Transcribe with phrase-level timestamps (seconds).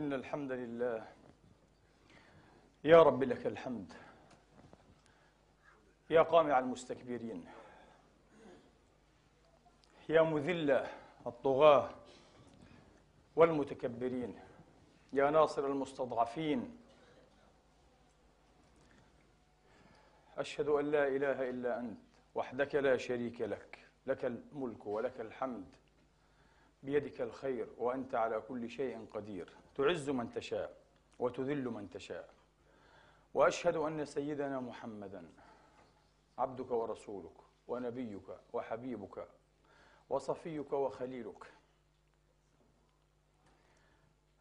[0.00, 1.08] إن الحمد لله.
[2.84, 3.92] يا رب لك الحمد.
[6.10, 7.44] يا قامع المستكبرين.
[10.08, 10.86] يا مذل
[11.26, 11.90] الطغاة
[13.36, 14.40] والمتكبرين.
[15.12, 16.76] يا ناصر المستضعفين.
[20.38, 21.98] أشهد أن لا إله إلا أنت
[22.34, 23.78] وحدك لا شريك لك.
[24.06, 25.76] لك الملك ولك الحمد.
[26.82, 29.59] بيدك الخير وأنت على كل شيء قدير.
[29.74, 30.76] تعز من تشاء
[31.18, 32.34] وتذل من تشاء.
[33.34, 35.28] وأشهد أن سيدنا محمدًا
[36.38, 37.36] عبدك ورسولك
[37.68, 39.28] ونبيك وحبيبك
[40.08, 41.52] وصفيك وخليلك.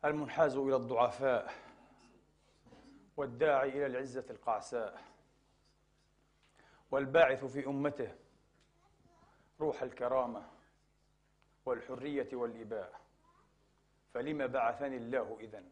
[0.05, 1.53] المنحاز إلى الضعفاء
[3.17, 5.03] والداعي إلى العزة القعساء
[6.91, 8.15] والباعث في أمته
[9.61, 10.47] روح الكرامة
[11.65, 12.99] والحرية والإباء.
[14.19, 15.63] فلم بعثني الله إذن؟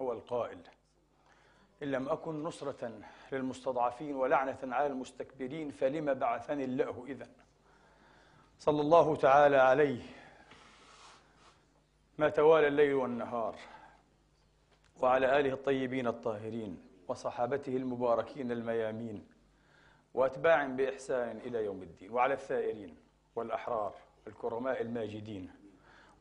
[0.00, 0.58] هو القائل.
[1.82, 3.00] إن لم أكن نصرة
[3.32, 7.28] للمستضعفين ولعنة على المستكبرين فلم بعثني الله إذن؟
[8.58, 10.02] صلى الله تعالى عليه.
[12.18, 13.56] ما توالى الليل والنهار
[15.00, 19.26] وعلى آله الطيبين الطاهرين وصحابته المباركين الميامين
[20.14, 22.96] وأتباع بإحسان إلى يوم الدين وعلى الثائرين
[23.36, 23.94] والأحرار
[24.26, 25.50] الكرماء الماجدين.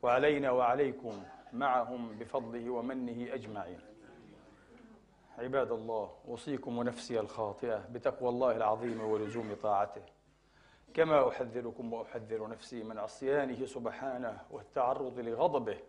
[0.01, 1.23] وعلينا وعليكم
[1.53, 3.79] معهم بفضله ومنه أجمعين.
[5.37, 10.01] عباد الله أوصيكم ونفسي الخاطئة بتقوى الله العظيم ولزوم طاعته.
[10.93, 15.79] كما أحذركم وأحذر نفسي من عصيانه سبحانه والتعرض لغضبه.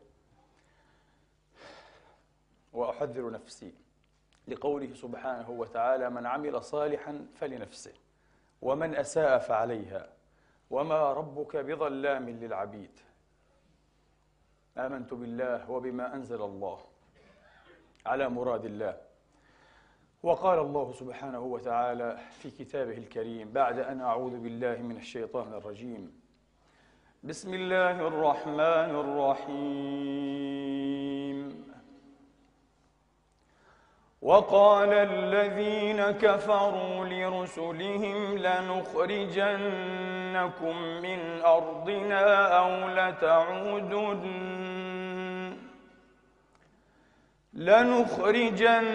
[2.73, 3.75] وأحذر نفسي
[4.49, 7.93] لقوله سبحانه وتعالى من عمل صالحا فلنفسه
[8.62, 10.09] ومن أساء فعليها
[10.71, 13.01] وما ربك بظلام للعبيد.
[14.78, 16.78] آمنت بالله وبما أنزل الله
[18.06, 18.97] على مراد الله.
[20.22, 26.21] وقال الله سبحانه وتعالى في كتابه الكريم بعد أن أعوذ بالله من الشيطان الرجيم.
[27.22, 31.13] بسم الله الرحمن الرحيم.
[34.25, 39.57] وقال الذين كفروا لرسلهم لنخرجنكم
[41.03, 44.25] من أرضنا أو لتعودن
[47.55, 48.91] لنخرجنكم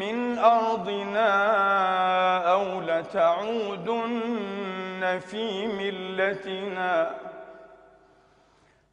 [0.00, 1.28] من أرضنا
[2.52, 4.18] أو لتعودن
[5.30, 7.10] في ملتنا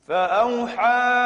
[0.08, 1.26] فأوحى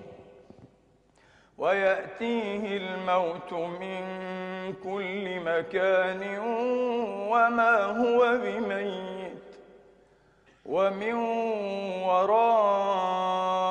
[1.61, 4.03] ويأتيه الموت من
[4.83, 6.39] كل مكان
[7.31, 9.55] وما هو بميت
[10.65, 11.13] ومن
[12.03, 13.70] ورائه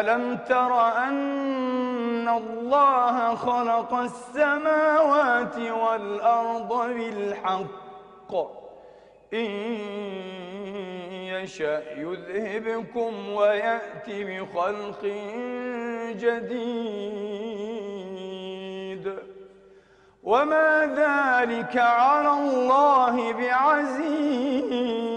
[0.00, 8.34] ألم تر أن الله خلق السماوات والأرض بالحق؟
[9.34, 9.50] إن
[11.34, 15.02] يشأ يذهبكم ويأتي بخلق
[16.12, 17.52] جديد.
[20.22, 25.11] وما ذلك على الله بعزيز.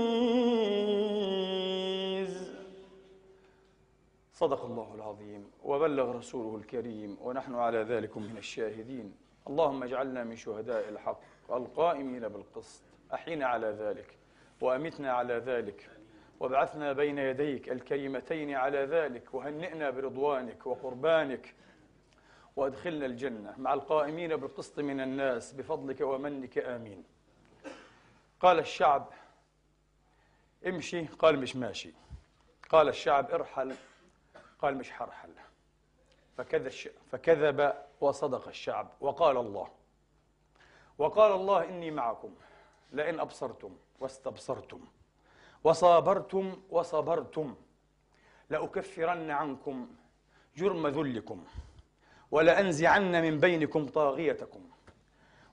[4.36, 9.16] صدق الله العظيم وبلغ رسوله الكريم ونحن على ذلك من الشاهدين.
[9.48, 11.22] اللهم اجعلنا من شهداء الحق
[11.52, 12.82] القائمين بالقسط.
[13.14, 14.18] أحينا على ذلك
[14.62, 15.90] وأمتنا على ذلك
[16.40, 21.54] وابعثنا بين يديك الكلمتين على ذلك وهنئنا برضوانك وقربانك
[22.56, 27.04] وأدخلنا الجنة مع القائمين بالقسط من الناس بفضلك ومنك آمين.
[28.40, 29.10] قال الشعب
[30.68, 31.06] امشي.
[31.06, 31.94] قال مش ماشي.
[32.70, 33.76] قال الشعب ارحل.
[34.60, 35.30] قال مش حرحل
[36.38, 39.68] فكذب, فكذب وصدق الشعب وقال الله
[40.98, 42.36] وقال الله إني معكم
[42.92, 44.80] لئن أبصرتم واستبصرتم
[45.64, 47.56] وصابرتم وصبرتم
[48.50, 49.88] لأكفرن عنكم
[50.56, 51.46] جرم ذلكم
[52.32, 54.70] ولأنزعن من بينكم طاغيتكم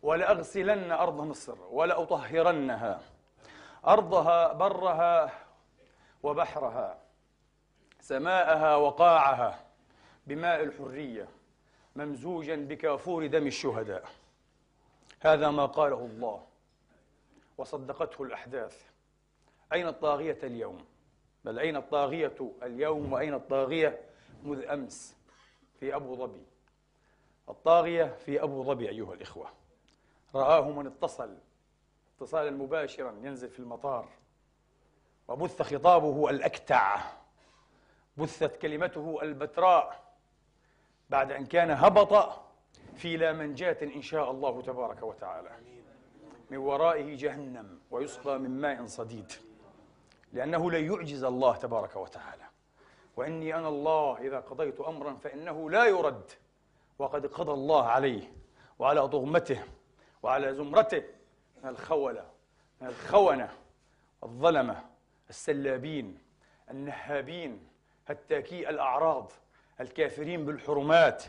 [0.03, 3.01] ولأغسلن أرض مصر ولأطهرنها
[3.87, 5.31] أرضها برها
[6.23, 7.02] وبحرها
[8.03, 9.65] سماءها وقاعها
[10.27, 11.29] بماء الحرية
[11.97, 14.09] ممزوجا بكافور دم الشهداء.
[15.21, 16.45] هذا ما قاله الله
[17.59, 18.83] وصدقته الأحداث.
[19.73, 20.85] أين الطاغية اليوم؟
[21.45, 24.01] بل أين الطاغية اليوم وأين الطاغية
[24.45, 25.17] مذ أمس
[25.81, 26.43] في أبو ظبي؟
[27.49, 29.49] الطاغية في أبو ظبي أيها الإخوة.
[30.35, 31.37] رآه من اتصل
[32.17, 34.09] اتصالا مباشرا ينزل في المطار.
[35.29, 37.22] وبث خطابه الأكتع.
[38.17, 40.03] بثت كلمته البتراء
[41.11, 42.41] بعد أن كان هبط
[42.95, 45.51] في لا منجاة إن شاء الله تبارك وتعالى.
[46.51, 49.33] من ورائه جهنم ويسقى من ماء صديد.
[50.33, 52.45] لأنه لا يعجز الله تبارك وتعالى.
[53.17, 56.31] وإني أنا الله إذا قضيت أمرا فإنه لا يرد.
[56.99, 58.33] وقد قضى الله عليه
[58.79, 59.65] وعلى ضغمته
[60.23, 61.03] وعلى زمرته.
[61.63, 62.31] من الخولة
[62.81, 63.53] من الخونة
[64.25, 64.85] الظلمة
[65.31, 66.19] السلابين
[66.71, 67.69] النهابين
[68.07, 69.33] هتاكي الأعراض
[69.81, 71.25] الكافرين بالحرمات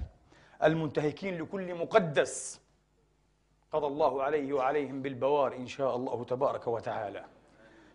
[0.64, 2.62] المنتهكين لكل مقدس.
[3.72, 7.26] قضى الله عليه وعليهم بالبوار إن شاء الله تبارك وتعالى.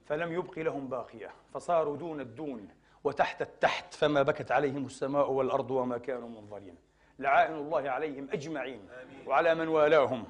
[0.06, 1.30] فلم يبق لهم باقية.
[1.54, 2.68] فصاروا دون الدون
[3.04, 6.74] وتحت التحت فما بكت عليهم السماء والأرض وما كانوا منظرين.
[7.18, 8.88] لعائن الله عليهم أجمعين
[9.26, 10.24] وعلى من والاهم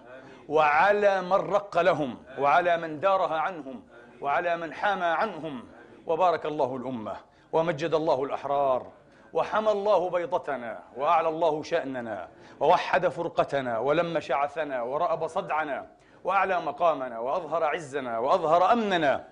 [0.48, 3.82] وعلى من رق لهم وعلى من دارها عنهم
[4.20, 5.64] وعلى من حامى عنهم.
[6.06, 7.27] وبارك الله الأمة.
[7.52, 8.92] ومجد الله الأحرار
[9.32, 12.28] وحمى الله بيضتنا وأعلى الله شأننا
[12.60, 15.90] ووحد فرقتنا ولم شعثنا ورأب صدعنا
[16.24, 19.28] وأعلى مقامنا وأظهر عزنا وأظهر أمننا.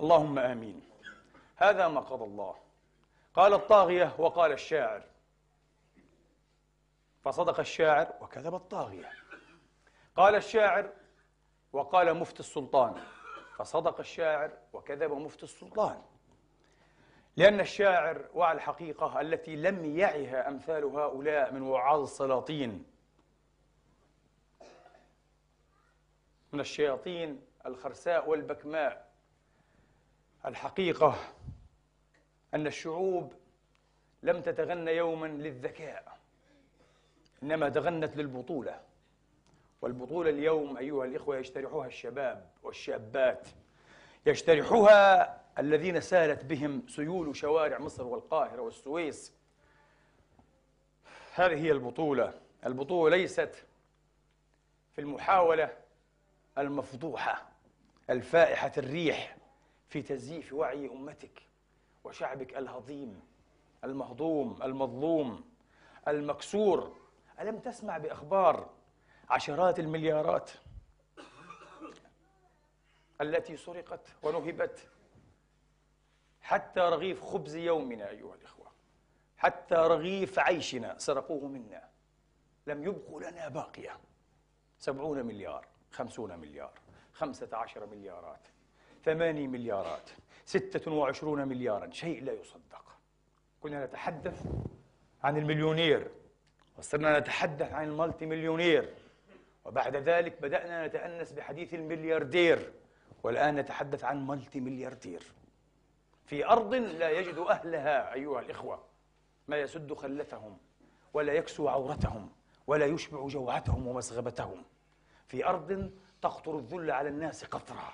[0.00, 0.82] اللهم آمين.
[1.56, 2.54] هذا ما قضى الله.
[3.34, 5.02] قال الطاغية وقال الشاعر.
[7.22, 9.10] فصدق الشاعر وكذب الطاغية.
[10.16, 10.90] قال الشاعر
[11.72, 12.94] وقال مفتي السلطان.
[13.56, 16.02] فصدق الشاعر وكذب مفتي السلطان.
[17.36, 22.84] لأن الشاعر وعى الحقيقة التي لم يعها أمثال هؤلاء من وعاظ السلاطين.
[26.52, 29.10] من الشياطين الخرساء والبكماء.
[30.46, 31.14] الحقيقة
[32.54, 33.32] أن الشعوب
[34.22, 36.18] لم تتغنى يوما للذكاء
[37.42, 38.80] إنما تغنت للبطولة.
[39.82, 43.48] والبطولة اليوم أيها الإخوة يجترحها الشباب والشابات.
[44.26, 49.32] يجترحها الذين سالت بهم سيول شوارع مصر والقاهرة والسويس.
[51.34, 52.40] هذه هي البطولة.
[52.66, 53.66] البطولة ليست
[54.92, 55.76] في المحاولة
[56.58, 57.48] المفضوحة
[58.10, 59.36] الفائحة الريح
[59.88, 61.42] في تزييف وعي أمتك
[62.04, 63.20] وشعبك الهضيم
[63.84, 65.44] المهضوم المظلوم
[66.08, 66.96] المكسور.
[67.40, 68.70] ألم تسمع بأخبار
[69.30, 70.50] عشرات المليارات
[73.20, 74.88] التي سرقت ونهبت
[76.44, 78.66] حتى رغيف خبز يومنا أيها الإخوة.
[79.36, 81.88] حتى رغيف عيشنا سرقوه منا.
[82.66, 83.98] لم يبقوا لنا باقية.
[84.78, 86.72] سبعون مليار خمسون مليار
[87.12, 88.48] خمسة عشر مليارات
[89.04, 90.10] ثماني مليارات
[90.44, 91.90] ستة وعشرون مليارا.
[91.90, 92.84] شيء لا يصدق.
[93.60, 94.46] كنا نتحدث
[95.22, 96.10] عن المليونير
[96.78, 98.94] وصرنا نتحدث عن المالتي مليونير.
[99.64, 102.72] وبعد ذلك بدأنا نتأنس بحديث الملياردير
[103.22, 105.22] والآن نتحدث عن مالتي ملياردير.
[106.24, 108.84] في أرض لا يجد أهلها أيها الإخوة.
[109.48, 110.58] ما يسد خلتهم
[111.14, 112.32] ولا يكسو عورتهم
[112.66, 114.64] ولا يشبع جوعتهم ومسغبتهم
[115.26, 115.90] في أرض
[116.22, 117.92] تقطر الذل على الناس قطرا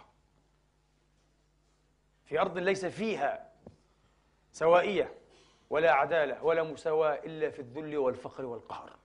[2.25, 3.53] في أرض ليس فيها
[4.53, 5.15] سوائية
[5.71, 8.97] ولا عدالة ولا مساواة إلا في الذل والفقر والقهر.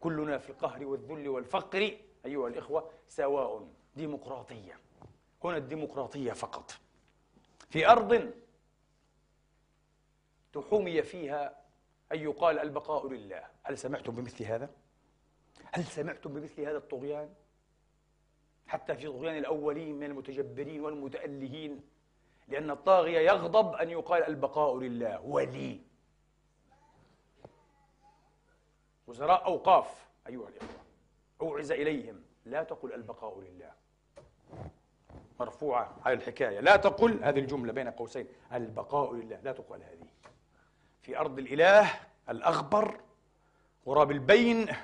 [0.00, 4.78] كلنا في القهر والذل والفقر أيها الإخوة سواء ديمقراطية.
[5.44, 6.74] هنا الديمقراطية فقط.
[7.70, 8.32] في أرض
[10.54, 11.56] تحومي فيها
[12.12, 13.44] أن يقال البقاء لله.
[13.62, 14.70] هل سمعتم بمثل هذا؟
[15.72, 17.34] هل سمعتم بمثل هذا الطغيان؟
[18.66, 21.82] حتى في طغيان الأولين من المتجبرين والمتألهين.
[22.48, 25.20] لأن الطاغية يغضب أن يقال البقاء لله.
[25.20, 25.80] ولي.
[29.06, 30.84] وزراء أوقاف أيها الإخوة
[31.40, 32.22] أوعز إليهم.
[32.44, 33.72] لا تقل البقاء لله.
[35.40, 36.60] مرفوعة على الحكاية.
[36.60, 38.26] لا تقل هذه الجملة بين قوسين.
[38.52, 39.40] البقاء لله.
[39.40, 40.13] لا تقل هذه.
[41.04, 43.00] في أرض الإله الأغبر
[43.86, 44.76] غراب البين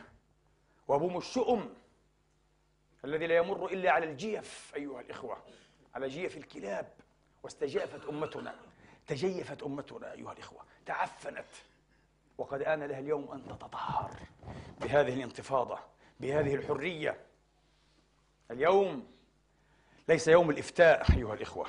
[0.88, 1.74] وبوم الشؤم
[3.04, 5.36] الذي لا يمر إلا على الجيف أيها الإخوة
[5.94, 6.92] على جيف الكلاب
[7.42, 8.54] واستجافت أمتنا
[9.06, 11.46] تجيفت أمتنا أيها الإخوة تعفنت
[12.38, 14.10] وقد آن لها اليوم أن تتطهر
[14.80, 15.78] بهذه الانتفاضة
[16.20, 17.20] بهذه الحرية.
[18.50, 19.06] اليوم
[20.08, 21.66] ليس يوم الإفتاء أيها الإخوة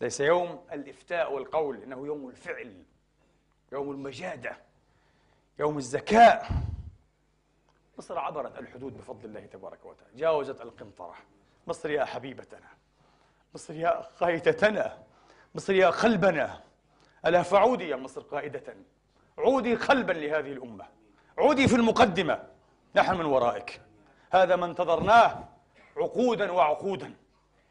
[0.00, 2.84] ليس يوم الإفتاء والقول إنه يوم الفعل.
[3.74, 4.56] يوم المجادة
[5.58, 6.48] يوم الزكاء
[7.98, 10.16] مصر عبرت الحدود بفضل الله تبارك وتعالى.
[10.16, 11.14] جاوزت القنطرة.
[11.66, 12.68] مصر يا حبيبتنا.
[13.54, 15.02] مصر يا قائدتنا
[15.54, 16.62] مصر يا قلبنا.
[17.26, 18.76] ألا فعودي يا مصر قائدة.
[19.38, 20.86] عودي قلبا لهذه الأمة.
[21.38, 22.48] عودي في المقدمة.
[22.96, 23.80] نحن من ورائك.
[24.30, 25.48] هذا ما انتظرناه
[25.96, 27.14] عقودا وعقودا.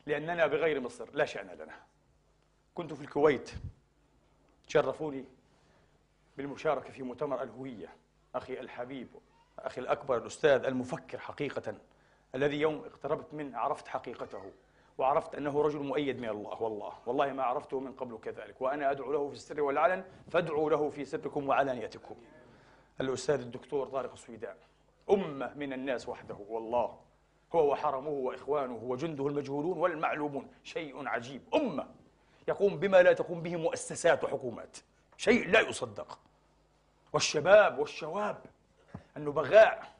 [0.05, 1.75] لأننا بغير مصر لا شأن لنا.
[2.75, 3.51] كنت في الكويت.
[4.67, 5.25] شرفوني
[6.37, 7.89] بالمشاركة في مؤتمر الهوية.
[8.35, 9.07] أخي الحبيب
[9.59, 11.75] أخي الأكبر الأستاذ المفكر حقيقة
[12.35, 14.51] الذي يوم اقتربت منه عرفت حقيقته
[14.97, 18.61] وعرفت أنه رجل مؤيد من الله والله والله ما عرفته من قبل كذلك.
[18.61, 22.15] وأنا أدعو له في السر والعلن فادعوا له في سركم وعلانيتكم.
[23.01, 24.55] الأستاذ الدكتور طارق السويدان
[25.09, 26.99] أمة من الناس وحده والله
[27.55, 31.87] هو وحرمه وإخوانه وجنده المجهولون والمعلومون شيء عجيب أمة.
[32.47, 34.77] يقوم بما لا تقوم به مؤسسات وحكومات.
[35.17, 36.19] شيء لا يصدق.
[37.13, 38.41] والشباب والشواب
[39.17, 39.93] النبغاء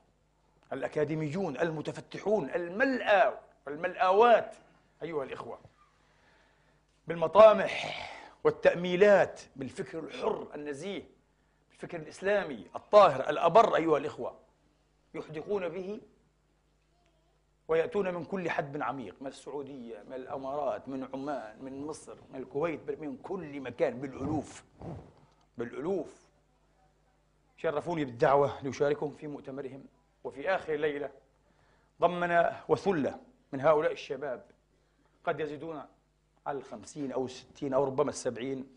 [0.74, 3.34] الأكاديميون المتفتحون الملأى
[3.68, 4.56] والملآوات
[5.04, 5.60] أيها الإخوة
[7.08, 8.00] بالمطامح
[8.44, 11.04] والتأميلات بالفكر الحر النزيه
[11.70, 14.40] بالفكر الإسلامي الطاهر الأبر أيها الإخوة
[15.14, 16.02] يحدقون به
[17.68, 22.92] ويأتون من كل حدب عميق من السعودية من الأمارات من عمان من مصر من الكويت
[23.02, 24.64] من كل مكان بالألوف.
[25.58, 26.24] بالألوف.
[27.58, 29.86] شرفوني بالدعوة لأشاركهم في مؤتمرهم.
[30.24, 31.10] وفي آخر ليلة
[32.02, 33.20] ضمن وثلة
[33.54, 34.46] من هؤلاء الشباب
[35.24, 35.82] قد يزيدون
[36.46, 38.68] على الخمسين أو الستين أو ربما السبعين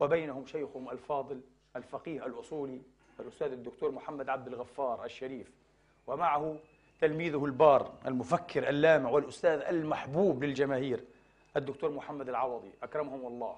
[0.00, 1.40] وبينهم شيخهم الفاضل
[1.76, 2.82] الفقيه الأصولي
[3.20, 5.52] الأستاذ الدكتور محمد عبد الغفار الشريف
[6.06, 6.56] ومعه
[7.02, 11.04] تلميذه البار المفكر اللامع والأستاذ المحبوب للجماهير
[11.56, 13.56] الدكتور محمد العوضي أكرمهم الله.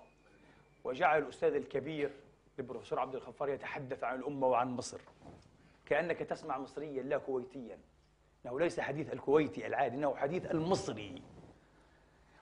[0.85, 2.11] وجعل الأستاذ الكبير
[2.59, 5.01] البروفيسور عبد الغفار يتحدث عن الأمة وعن مصر.
[5.87, 7.79] كأنك تسمع مصريا لا كويتيا.
[8.47, 11.23] إنه ليس حديث الكويتي العادي إنه حديث المصري.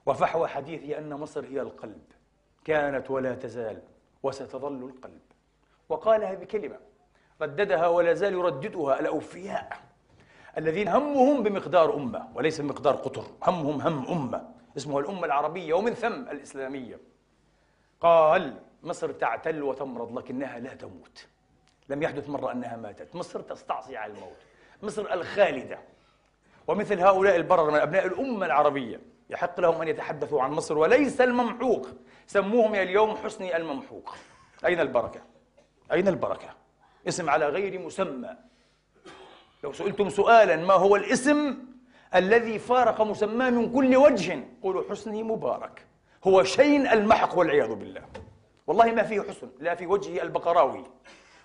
[0.07, 2.05] وفحوى حديثه أن مصر هي القلب.
[2.65, 3.83] كانت ولا تزال
[4.23, 5.23] وستظل القلب.
[5.89, 6.79] وقالها بكلمة
[7.41, 9.92] رددها ولا زال يرددها الأوفياء.
[10.59, 13.25] الذين همهم بمقدار أمة وليس بمقدار قطر.
[13.47, 14.49] همهم هم أمة.
[14.77, 17.01] اسمها الأمة العربية ومن ثم الإسلامية.
[18.01, 21.27] قال مصر تعتل وتمرض لكنها لا تموت.
[21.89, 23.17] لم يحدث مرة أنها ماتت.
[23.17, 24.37] مصر تستعصي على الموت.
[24.83, 25.79] مصر الخالدة.
[26.67, 31.89] ومثل هؤلاء البرر من أبناء الأمة العربية يحق لهم أن يتحدثوا عن مصر وليس الممحوق.
[32.27, 34.15] سموهم اليوم حسني الممحوق.
[34.65, 35.21] أين البركة؟
[35.93, 36.49] أين البركة؟
[37.09, 38.37] اسم على غير مسمى.
[39.63, 41.59] لو سئلتم سؤالا ما هو الاسم
[42.15, 45.87] الذي فارق مسماه من كل وجه؟ قولوا حسني مبارك.
[46.25, 48.03] هو شين المحق والعياذ بالله.
[48.67, 50.85] والله ما فيه حسن لا في وجهه البقراوي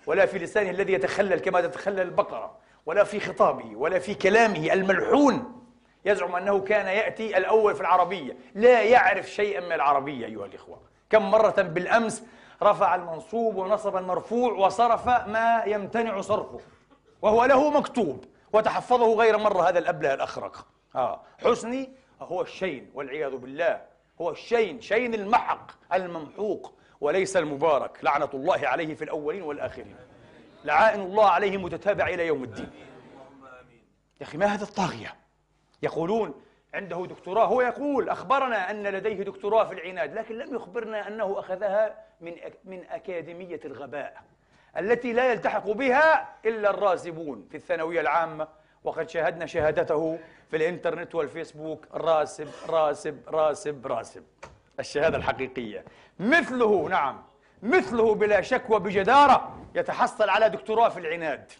[0.06, 2.56] ولا في لسانه الذي يتخلل كما تتخلل البقرة
[2.86, 5.62] ولا في خطابه ولا في كلامه الملحون.
[6.04, 8.36] يزعم أنه كان يأتي الأول في العربية.
[8.54, 10.80] لا يعرف شيئا من العربية أيها الإخوة.
[11.10, 12.24] كم مرة بالأمس
[12.62, 16.60] رفع المنصوب ونصب المرفوع وصرف ما يمتنع صرفه.
[17.22, 18.24] وهو له مكتوب.
[18.52, 20.66] وتحفظه غير مرة هذا الأبلة الأخرق.
[20.94, 21.20] آه.
[21.38, 23.82] حسني هو الشين والعياذ بالله.
[24.20, 28.04] هو الشين شين المحق الممحوق وليس المبارك.
[28.04, 29.96] لعنة الله عليه في الأولين والآخرين.
[30.64, 32.70] لعائن الله عليه متتابع إلى يوم الدين.
[34.20, 35.14] يا أخي ما هذا الطاغية؟
[35.82, 36.34] يقولون
[36.74, 37.46] عنده دكتوراه.
[37.46, 42.34] هو يقول أخبرنا أن لديه دكتوراه في العناد لكن لم يخبرنا أنه أخذها من
[42.64, 44.22] من أكاديمية الغباء.
[44.76, 48.48] التي لا يلتحق بها إلا الراسبون في الثانوية العامة.
[48.84, 50.18] وقد شاهدنا شهادته
[50.50, 51.86] في الإنترنت والفيسبوك.
[51.94, 54.24] راسب راسب راسب راسب
[54.80, 55.84] الشهادة الحقيقية.
[56.20, 57.22] مثله نعم.
[57.62, 61.52] مثله بلا شك وبجدارة يتحصل على دكتوراه في العناد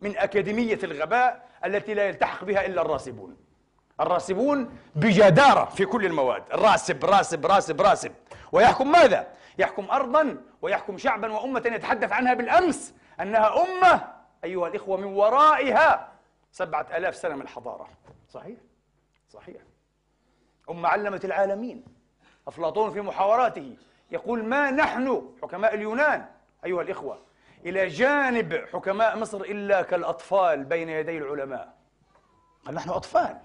[0.00, 3.36] من أكاديمية الغباء التي لا يلتحق بها إلا الراسبون
[4.00, 6.42] الراسبون بجدارة في كل المواد.
[6.52, 8.12] راسب راسب راسب راسب
[8.52, 9.26] ويحكم ماذا؟
[9.58, 14.12] يحكم أرضا ويحكم شعبا وأمة يتحدث عنها بالأمس أنها أمة
[14.44, 16.12] أيها الإخوة من ورائها
[16.52, 17.88] سبعة آلاف سنة من الحضارة.
[18.28, 18.58] صحيح؟
[19.28, 19.62] صحيح.
[20.70, 21.84] أمة علمت العالمين.
[22.48, 23.76] أفلاطون في محاوراته
[24.10, 26.26] يقول ما نحن حكماء اليونان
[26.64, 27.22] أيها الإخوة؟
[27.66, 31.74] إلى جانب حكماء مصر إلا كالأطفال بين يدي العلماء.
[32.66, 33.38] قال نحن أطفال؟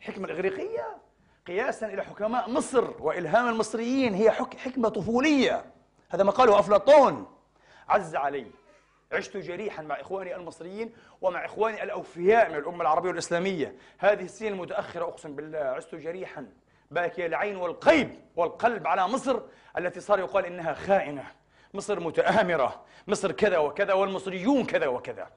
[0.00, 0.96] الحكمة الإغريقية
[1.48, 5.64] قياسا إلى حكماء مصر وإلهام المصريين هي حكمة طفولية.
[6.10, 7.26] هذا ما قاله أفلاطون.
[7.88, 8.46] عز علي
[9.12, 13.74] عشت جريحا مع إخواني المصريين ومع إخواني الأوفياء من الأمة العربية والإسلامية.
[13.98, 16.46] هذه السنين المتأخرة أقسم بالله عشت جريحا.
[16.90, 19.40] باكي العين والقيب والقلب على مصر
[19.78, 21.24] التي صار يقال إنها خائنة.
[21.74, 22.84] مصر متآمرة.
[23.06, 25.30] مصر كذا وكذا والمصريون كذا وكذا.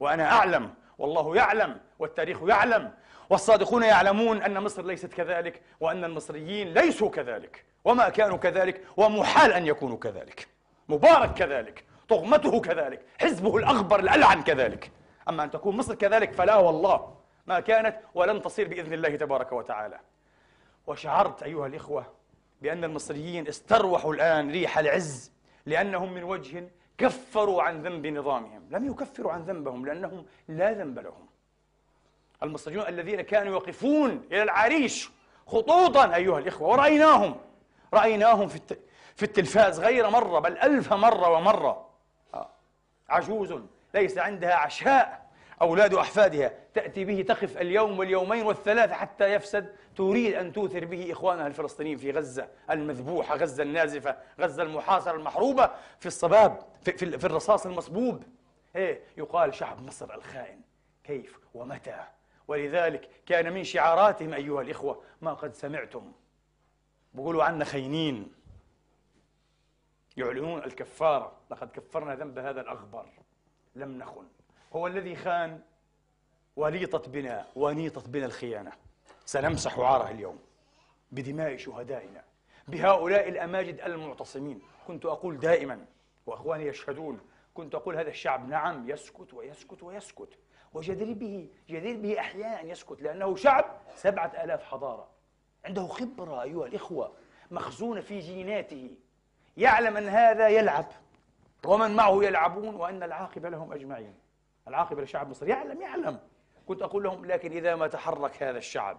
[0.00, 2.92] وأنا أعلم والله يعلم والتاريخ يعلم
[3.30, 9.66] والصادقون يعلمون أن مصر ليست كذلك وأن المصريين ليسوا كذلك وما كانوا كذلك ومحال أن
[9.66, 10.48] يكونوا كذلك
[10.88, 14.90] مبارك كذلك طغمته كذلك حزبه الأغبر الألعن كذلك
[15.28, 20.00] أما أن تكون مصر كذلك فلا والله ما كانت ولن تصير بإذن الله تبارك وتعالى
[20.86, 22.06] وشعرت أيها الإخوة
[22.62, 25.32] بأن المصريين استروحوا الآن ريح العز
[25.66, 28.68] لأنهم من وجه كفروا عن ذنب نظامهم.
[28.70, 31.26] لم يكفروا عن ذنبهم لأنهم لا ذنب لهم.
[32.42, 35.10] المصريون الذين كانوا يقفون إلى العريش
[35.46, 37.36] خطوطا أيها الإخوة ورأيناهم.
[37.94, 38.76] رأيناهم في
[39.16, 41.88] في التلفاز غير مرة بل ألف مرة ومرة.
[42.34, 42.48] آه.
[43.08, 43.54] عجوز
[43.94, 45.25] ليس عندها عشاء.
[45.62, 51.46] أولاد أحفادها تأتي به تقف اليوم واليومين والثلاثة حتى يفسد تريد أن توثر به إخوانها
[51.46, 57.66] الفلسطينيين في غزة المذبوحة غزة النازفة غزة المحاصرة المحروبة في الصباب في, في, في الرصاص
[57.66, 58.22] المصبوب.
[58.76, 60.60] إيه يقال شعب مصر الخائن.
[61.04, 62.04] كيف ومتى؟
[62.48, 66.12] ولذلك كان من شعاراتهم أيها الإخوة ما قد سمعتم.
[67.14, 68.32] بقولوا عنا خينين.
[70.16, 71.32] يعلنون الكفارة.
[71.50, 73.06] لقد كفرنا ذنب هذا الأغبر
[73.74, 74.26] لم نخن.
[74.76, 75.60] هو الذي خان
[76.56, 78.72] وليطت بنا ونيطت بنا الخيانة.
[79.24, 80.38] سنمسح عاره اليوم
[81.12, 82.22] بدماء شهدائنا
[82.68, 84.62] بهؤلاء الأماجد المعتصمين.
[84.86, 85.84] كنت أقول دائما
[86.26, 87.20] وأخواني يشهدون
[87.54, 90.38] كنت أقول هذا الشعب نعم يسكت ويسكت ويسكت.
[90.74, 95.08] وجدير به جدير به أحيانا يسكت لأنه شعب سبعة آلاف حضارة.
[95.64, 97.12] عنده خبرة أيها الإخوة
[97.50, 98.96] مخزونة في جيناته.
[99.56, 100.86] يعلم أن هذا يلعب
[101.64, 104.25] ومن معه يلعبون وأن العاقبة لهم أجمعين.
[104.68, 106.18] العاقبة لشعب مصر يعلم يعلم.
[106.68, 108.98] كنت أقول لهم لكن إذا ما تحرك هذا الشعب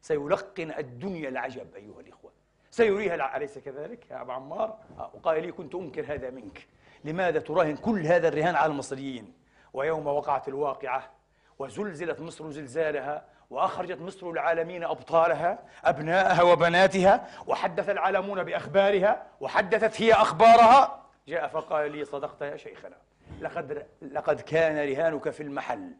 [0.00, 2.32] سيلقن الدنيا العجب أيها الإخوة.
[2.70, 4.78] سيريها أليس كذلك يا أبو عمار؟
[5.14, 6.66] وقال لي كنت أنكر هذا منك.
[7.04, 9.32] لماذا تراهن كل هذا الرهان على المصريين؟
[9.72, 11.10] ويوم وقعت الواقعة
[11.58, 21.06] وزلزلت مصر زلزالها وأخرجت مصر العالمين أبطالها أبناءها وبناتها وحدث العالمون بأخبارها وحدثت هي أخبارها.
[21.28, 22.96] جاء فقال لي صدقت يا شيخنا.
[23.40, 25.92] لقد لقد كان رهانك في المحل.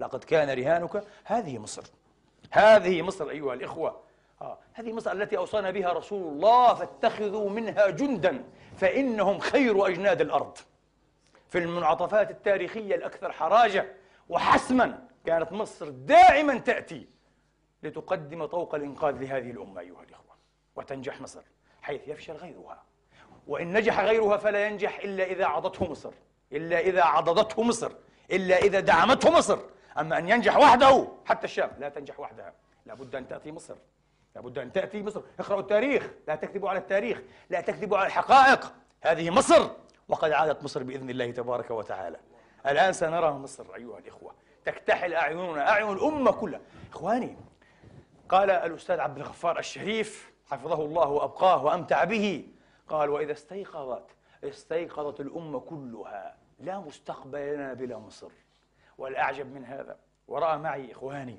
[0.00, 1.04] لقد كان رهانك.
[1.24, 1.82] هذه مصر.
[2.50, 4.00] هذه مصر أيها الإخوة.
[4.42, 4.58] آه.
[4.72, 8.44] هذه مصر التي أوصانا بها رسول الله فاتخذوا منها جندا
[8.76, 10.58] فإنهم خير أجناد الأرض.
[11.48, 13.92] في المنعطفات التاريخية الأكثر حراجة
[14.28, 17.08] وحسما كانت مصر دائما تأتي
[17.82, 20.34] لتقدم طوق الإنقاذ لهذه الأمة أيها الإخوة.
[20.76, 21.42] وتنجح مصر
[21.82, 22.82] حيث يفشل غيرها.
[23.46, 26.12] وإن نجح غيرها فلا ينجح إلا إذا عضته مصر.
[26.54, 27.92] إلا إذا عضدته مصر
[28.30, 29.58] إلا إذا دعمته مصر.
[29.98, 32.52] أما أن ينجح وحده حتى الشام لا تنجح وحدها.
[32.86, 33.74] لابد أن تأتي مصر.
[34.34, 35.22] لابد أن تأتي مصر.
[35.40, 36.10] اقرأوا التاريخ.
[36.28, 37.22] لا تكذبوا على التاريخ.
[37.50, 38.72] لا تكذبوا على الحقائق.
[39.00, 39.70] هذه مصر.
[40.08, 42.16] وقد عادت مصر بإذن الله تبارك وتعالى.
[42.66, 44.34] الآن سنرى مصر أيها الإخوة.
[44.64, 46.60] تكتحل أعيننا أعين الأمة كلها.
[46.92, 47.36] إخواني
[48.28, 52.48] قال الأستاذ عبد الغفار الشريف حفظه الله وأبقاه وأمتع به
[52.88, 54.10] قال وإذا استيقظت
[54.44, 58.30] استيقظت الأمة كلها لا مستقبل لنا بلا مصر.
[58.98, 59.96] والأعجب من هذا
[60.28, 61.38] ورأى معي إخواني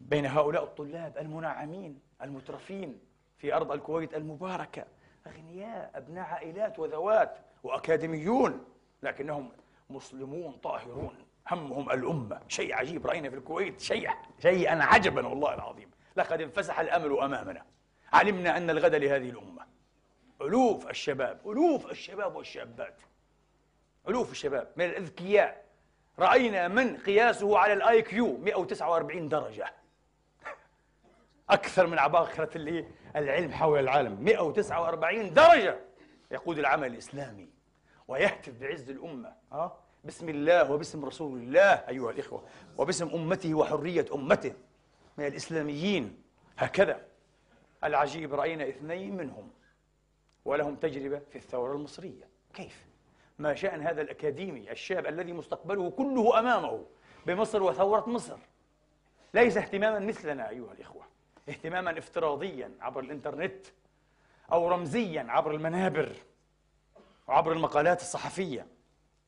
[0.00, 3.00] بين هؤلاء الطلاب المنعمين المترفين
[3.38, 4.84] في أرض الكويت المباركة
[5.26, 8.64] أغنياء أبناء عائلات وذوات وأكاديميون
[9.02, 9.52] لكنهم
[9.90, 11.14] مسلمون طاهرون.
[11.50, 12.40] همهم الأمة.
[12.48, 15.90] شيء عجيب رأينا في الكويت شيء شيئا عجبا والله العظيم.
[16.16, 17.64] لقد انفسح الأمل أمامنا.
[18.12, 19.66] علمنا أن الغد لهذه الأمة.
[20.42, 22.96] ألوف الشباب ألوف الشباب والشابات.
[24.08, 25.64] ألوف الشباب من الأذكياء.
[26.18, 29.72] رأينا من قياسه على الآي كيو 149 درجة.
[31.50, 32.84] أكثر من عباقرة اللي
[33.16, 35.78] العلم حول العالم 149 درجة.
[36.30, 37.48] يقود العمل الإسلامي
[38.08, 39.32] ويهتف بعز الأمة.
[39.52, 42.44] أه؟ بسم الله وباسم رسول الله أيها الإخوة
[42.78, 44.52] وباسم أمته وحرية أمته.
[45.18, 46.22] من الإسلاميين
[46.58, 47.06] هكذا.
[47.84, 49.50] العجيب رأينا اثنين منهم
[50.44, 52.28] ولهم تجربة في الثورة المصرية.
[52.54, 52.86] كيف؟
[53.38, 56.84] ما شأن هذا الأكاديمي الشاب الذي مستقبله كله أمامه
[57.26, 58.36] بمصر وثورة مصر.
[59.34, 61.04] ليس اهتماما مثلنا أيها الإخوة.
[61.48, 63.66] اهتماما افتراضيا عبر الإنترنت
[64.52, 66.12] أو رمزيا عبر المنابر
[67.28, 68.66] وعبر المقالات الصحفية.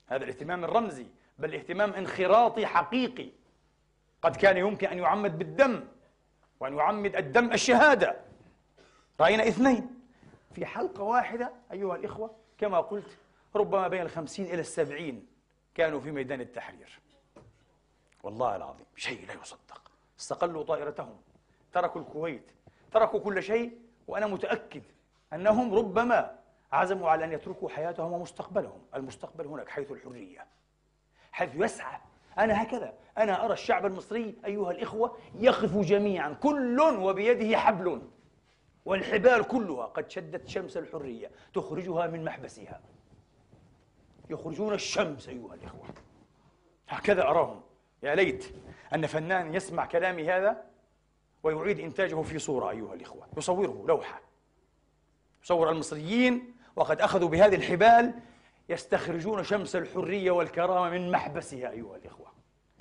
[0.07, 1.07] هذا الاهتمام الرمزي
[1.39, 3.31] بل اهتمام انخراطي حقيقي.
[4.23, 5.85] قد كان يمكن أن يعمد بالدم
[6.61, 8.17] وأن يعمد الدم الشهادة.
[9.21, 10.01] رأينا اثنين
[10.55, 13.17] في حلقة واحدة أيها الإخوة كما قلت
[13.59, 15.27] ربما بين الخمسين إلى السبعين
[15.75, 17.01] كانوا في ميدان التحرير.
[18.23, 19.91] والله العظيم شيء لا يصدق.
[20.21, 21.17] استقلوا طائرتهم
[21.73, 22.51] تركوا الكويت
[22.93, 24.83] تركوا كل شيء وأنا متأكد
[25.33, 26.39] أنهم ربما
[26.73, 28.81] عزموا على أن يتركوا حياتهم ومستقبلهم.
[28.95, 30.47] المستقبل هناك حيث الحرية
[31.33, 32.01] حيث يسعى.
[32.39, 38.03] أنا هكذا أنا أرى الشعب المصري أيها الإخوة يقف جميعا كل وبيده حبل
[38.85, 42.81] والحبال كلها قد شدت شمس الحرية تخرجها من محبسها.
[44.31, 45.87] يخرجون الشمس أيها الإخوة.
[46.89, 47.61] هكذا أراهم.
[48.03, 48.55] يا ليت
[48.95, 50.65] أن فنان يسمع كلامي هذا
[51.43, 53.27] ويعيد إنتاجه في صورة أيها الإخوة.
[53.37, 54.21] يصوره لوحة.
[55.45, 58.15] يصور المصريين وقد أخذوا بهذه الحبال
[58.69, 62.33] يستخرجون شمس الحرية والكرامة من محبسها أيها الإخوة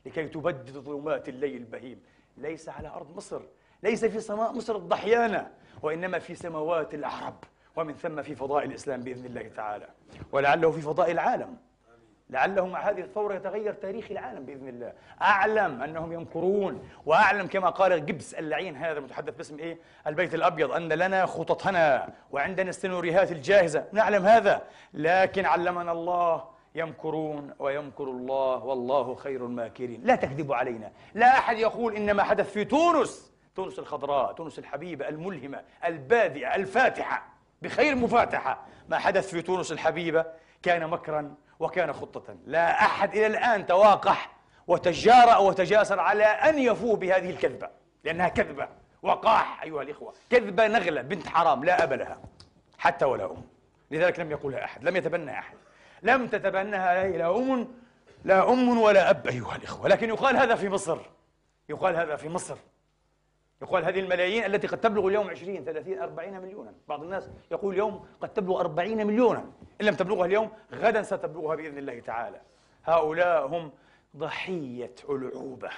[0.05, 2.03] لكي تبدد ظلمات الليل البهيم.
[2.38, 3.41] ليس على أرض مصر
[3.83, 7.43] ليس في سماء مصر الضحيانة وإنما في سماوات العرب
[7.77, 9.87] ومن ثم في فضاء الإسلام بإذن الله تعالى.
[10.31, 11.57] ولعله في فضاء العالم.
[12.29, 14.93] لعله مع هذه الثورة يتغير تاريخ العالم بإذن الله.
[15.21, 20.93] أعلم أنهم يمكرون وأعلم كما قال جيبس اللعين هذا المتحدث باسم إيه؟ البيت الأبيض أن
[20.93, 23.85] لنا خططنا وعندنا السيناريوهات الجاهزة.
[23.91, 24.61] نعلم هذا
[24.93, 26.43] لكن علمنا الله
[26.75, 30.01] يمكرون ويمكر الله والله خير الماكرين.
[30.03, 30.91] لا تكذبوا علينا.
[31.13, 33.33] لا أحد يقول إن ما حدث في تونس.
[33.55, 37.37] تونس الخضراء تونس الحبيبة الملهمة البادئة الفاتحة.
[37.62, 38.65] بخير فاتحة.
[38.89, 40.26] ما حدث في تونس الحبيبة
[40.63, 42.36] كان مكرا وكان خطة.
[42.46, 44.32] لا أحد إلى الآن تواقح
[44.67, 47.70] وتجارأ وتجاسر على أن يفوه بهذه الكذبة
[48.04, 48.67] لأنها كذبة.
[49.02, 50.13] وقاح أيها الإخوة.
[50.30, 52.20] كذبة نغلة بنت حرام لا أب لها
[52.78, 53.43] حتى ولا أم.
[53.91, 55.58] لذلك لم يقولها أحد لم يتبنى أحد.
[56.04, 57.67] لم تتبنها لا أم
[58.24, 59.88] لا أم ولا أب أيها الإخوة.
[59.88, 60.98] لكن يقال هذا في مصر.
[61.70, 62.58] يقال هذا في مصر.
[63.62, 66.74] يقال هذه الملايين التي قد تبلغ اليوم 20 30 40 مليونا.
[66.88, 69.46] بعض الناس يقول اليوم قد تبلغ 40 مليونا.
[69.82, 72.41] إن لم تبلغها اليوم غدا ستبلغها بإذن الله تعالى.
[72.86, 73.72] هؤلاء هم
[74.17, 75.70] ضحية ألعوبة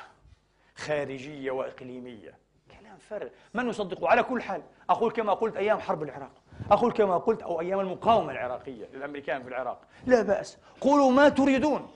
[0.76, 2.38] خارجية وإقليمية.
[2.80, 6.32] كلام فارغ من يصدقه على كل حال أقول كما قلت أيام حرب العراق.
[6.72, 9.82] أقول كما قلت أو أيام المقاومة العراقية للأمريكان في العراق.
[10.06, 10.58] لا بأس.
[10.82, 11.92] قولوا ما تريدون.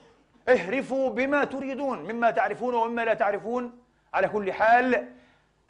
[0.48, 3.78] اهرفوا بما تريدون مما تعرفون ومما لا تعرفون.
[4.14, 5.08] على كل حال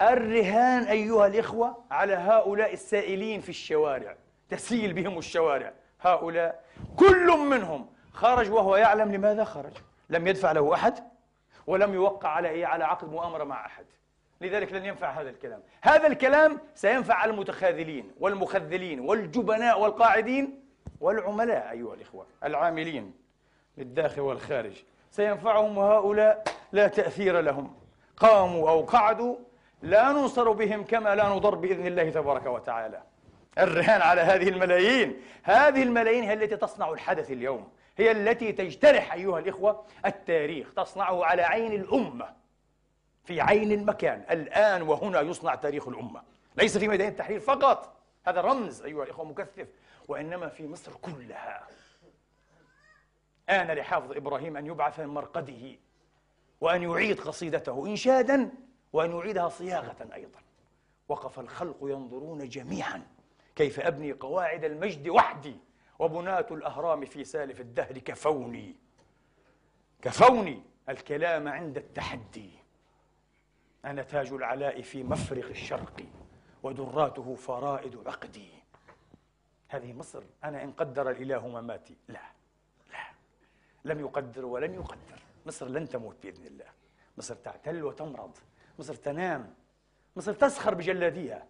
[0.00, 4.16] الرهان أيها الإخوة على هؤلاء السائلين في الشوارع
[4.48, 5.72] تسيل بهم الشوارع.
[6.00, 6.64] هؤلاء
[6.96, 9.72] كل منهم خرج وهو يعلم لماذا خرج.
[10.10, 10.94] لم يدفع له أحد
[11.66, 13.84] ولم يوقع على إيه؟ على عقد مؤامرة مع أحد.
[14.40, 15.62] لذلك لن ينفع هذا الكلام.
[15.82, 20.60] هذا الكلام سينفع المتخاذلين والمخذلين والجبناء والقاعدين
[21.00, 23.14] والعملاء أيها الإخوة العاملين
[23.78, 24.82] للداخل والخارج.
[25.10, 27.74] سينفعهم وهؤلاء لا تأثير لهم.
[28.16, 29.36] قاموا أو قعدوا
[29.84, 33.02] لا ننصر بهم كما لا نضر بإذن الله تبارك وتعالى.
[33.58, 35.20] الرهان على هذه الملايين.
[35.42, 37.68] هذه الملايين هي التي تصنع الحدث اليوم.
[37.96, 40.72] هي التي تجترح أيها الإخوة التاريخ.
[40.76, 42.28] تصنعه على عين الأمة.
[43.24, 44.24] في عين المكان.
[44.30, 46.22] الآن وهنا يصنع تاريخ الأمة.
[46.56, 47.96] ليس في ميدان التحرير فقط.
[48.26, 49.68] هذا رمز أيها الإخوة مكثف.
[50.08, 51.66] وإنما في مصر كلها.
[53.48, 55.76] آن لحافظ إبراهيم أن يبعث من مرقده
[56.60, 58.50] وأن يعيد قصيدته إنشادا
[58.94, 60.40] وأن يعيدها صياغة أيضا.
[61.08, 63.06] وقف الخلق ينظرون جميعا.
[63.56, 65.56] كيف أبني قواعد المجد وحدي
[65.98, 68.74] وبناة الأهرام في سالف الدهر كفوني.
[70.02, 72.50] كفوني الكلام عند التحدي.
[73.84, 76.00] أنا تاج العلاء في مفرق الشرق
[76.62, 78.48] ودراته فرائد عقدي.
[79.68, 81.96] هذه مصر أنا إن قدر الإله مماتي.
[82.08, 82.20] لا
[82.92, 83.04] لا.
[83.84, 85.18] لم يقدر ولن يقدر.
[85.46, 86.68] مصر لن تموت بإذن الله.
[87.18, 88.38] مصر تعتل وتمرض.
[88.78, 89.54] مصر تنام.
[90.16, 91.46] مصر تسخر بجلاديها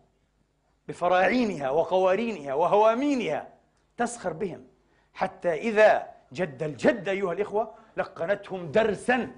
[0.89, 3.49] بفراعينها وقوارينها وهوامينها
[3.97, 4.67] تسخر بهم.
[5.15, 9.37] حتى إذا جد الجد أيها الإخوة لقنتهم درسا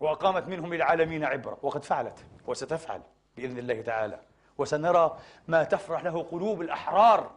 [0.00, 1.58] وأقامت منهم للعالمين عبرة.
[1.62, 3.02] وقد فعلت وستفعل
[3.36, 4.20] بإذن الله تعالى.
[4.58, 5.18] وسنرى
[5.48, 7.30] ما تفرح له قلوب الأحرار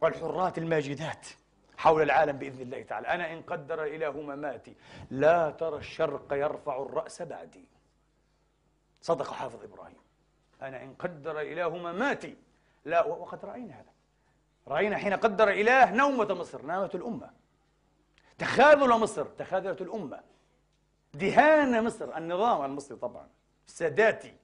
[0.00, 1.26] والحرات الماجدات.
[1.78, 3.08] حول العالم بإذن الله تعالى.
[3.08, 4.74] أنا إن قدر الإله مماتي
[5.10, 7.64] لا ترى الشرق يرفع الرأس بعدي.
[9.00, 9.96] صدق حافظ إبراهيم.
[10.62, 12.36] أنا إن قدر الإله مماتي
[12.84, 13.92] لا وقد رأينا هذا.
[14.68, 17.30] رأينا حين قدر الإله نومة مصر نامت الأمة.
[18.38, 20.20] تخاذل مصر تخاذلت الأمة.
[21.14, 23.28] دهان مصر النظام المصري طبعا.
[23.66, 24.34] الساداتي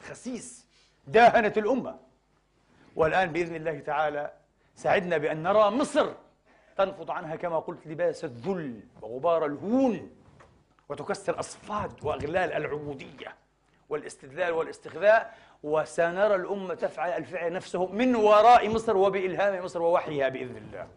[0.00, 0.66] الخسيس
[1.06, 1.98] داهنت الأمة.
[2.96, 4.32] والآن بإذن الله تعالى
[4.74, 6.14] سعدنا بأن نرى مصر
[6.76, 10.10] تنفض عنها كما قلت لباس الذل وغبار الهون
[10.88, 13.34] وتكسر أصفاد وأغلال العبودية
[13.88, 20.88] والاستدلال والاستخذاء وسنرى الأمة تفعل الفعل نفسه من وراء مصر وبإلهام مصر ووحيها بإذن الله.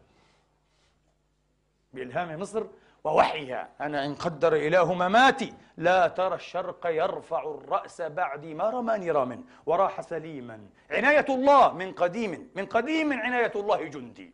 [1.94, 2.64] بإلهام مصر
[3.04, 3.70] ووحيها.
[3.82, 10.02] أنا إن قدر إله مماتي لا ترى الشرق يرفع الرأس بعدي ما رماني رام وراح
[10.02, 10.60] سليما.
[10.92, 14.34] عناية الله من قديم من قديم عناية الله جندي.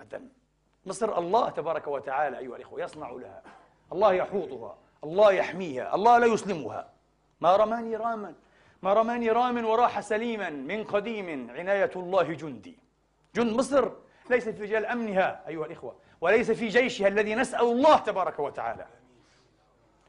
[0.00, 0.28] أبدا.
[0.86, 3.42] مصر الله تبارك وتعالى أيها الإخوة يصنع لها.
[3.92, 6.90] الله يحوطها الله يحميها الله لا يسلمها.
[7.40, 8.34] ما رماني راما
[8.82, 12.78] ما رماني رام وراح سليما من قديم عناية الله جندي.
[13.34, 13.92] جند مصر
[14.30, 18.86] ليس في رجال أمنها أيها الإخوة وليس في جيشها الذي نسأل الله تبارك وتعالى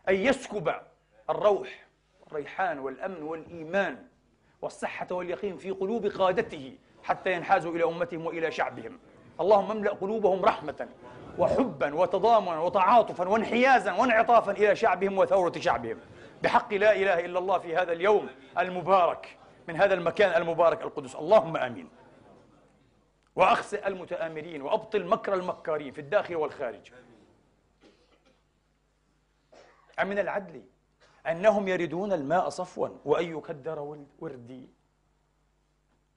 [0.09, 0.75] أن يسكب
[1.29, 1.85] الروح
[2.21, 4.07] والريحان والأمن والإيمان
[4.61, 8.99] والصحة واليقين في قلوب قادته حتى ينحازوا إلى أمتهم وإلى شعبهم.
[9.41, 10.89] اللهم املأ قلوبهم رحمة
[11.37, 15.99] وحبا وتضامنا وتعاطفا وانحيازا وانعطافا إلى شعبهم وثورة شعبهم.
[16.43, 21.15] بحق لا إله إلا الله في هذا اليوم المبارك من هذا المكان المبارك القدس.
[21.15, 21.89] اللهم آمين.
[23.35, 26.91] وأخسئ المتآمرين وأبطل مكر المكارين في الداخل والخارج.
[30.01, 30.63] أمن العدل
[31.27, 34.69] أنهم يردون الماء صفوا وأن يكدر وردي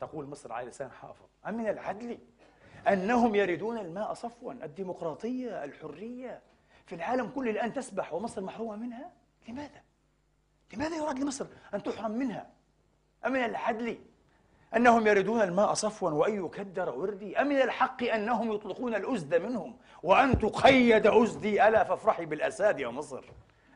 [0.01, 1.27] تقول مصر على لسان حافظ.
[1.49, 2.19] أمن العدل.
[2.89, 6.41] أنهم يردون الماء صفوا الديمقراطية الحرية.
[6.87, 9.11] في العالم كله الآن تسبح ومصر محرومة منها؟
[9.49, 9.83] لماذا؟
[10.75, 12.47] لماذا يراد لمصر أن تحرم منها؟
[13.27, 13.99] أمن العدل
[14.77, 21.07] أنهم يردون الماء صفوا وأن يكدر وردي؟ أمن الحق أنهم يطلقون الأزد منهم وأن تقيد
[21.07, 23.25] أزدي ألا فافرحي بالأساد يا مصر؟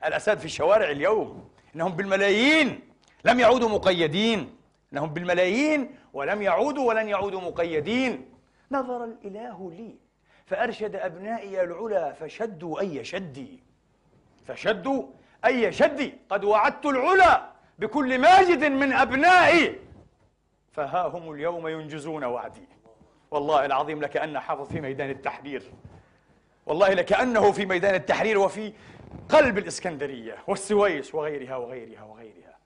[0.04, 1.48] الأساد في الشوارع اليوم.
[1.74, 2.80] إنهم بالملايين.
[3.24, 4.56] لم يعودوا مقيدين.
[4.92, 8.35] إنهم بالملايين ولم يعودوا ولن يعودوا مقيدين.
[8.70, 9.94] نظر الإله لي
[10.46, 13.60] فأرشد أبنائي العلا فشدوا أي شدي.
[14.46, 15.06] فشدوا
[15.44, 16.14] أي شدي.
[16.30, 19.78] قد وعدت العلا بكل ماجد من أبنائي.
[20.72, 22.68] فها هم اليوم ينجزون وعدي.
[23.30, 25.62] والله العظيم لكأن حافظ في ميدان التحرير.
[26.66, 28.72] والله لكأنه في ميدان التحرير وفي
[29.28, 32.56] قلب الإسكندرية والسويس وغيرها وغيرها وغيرها.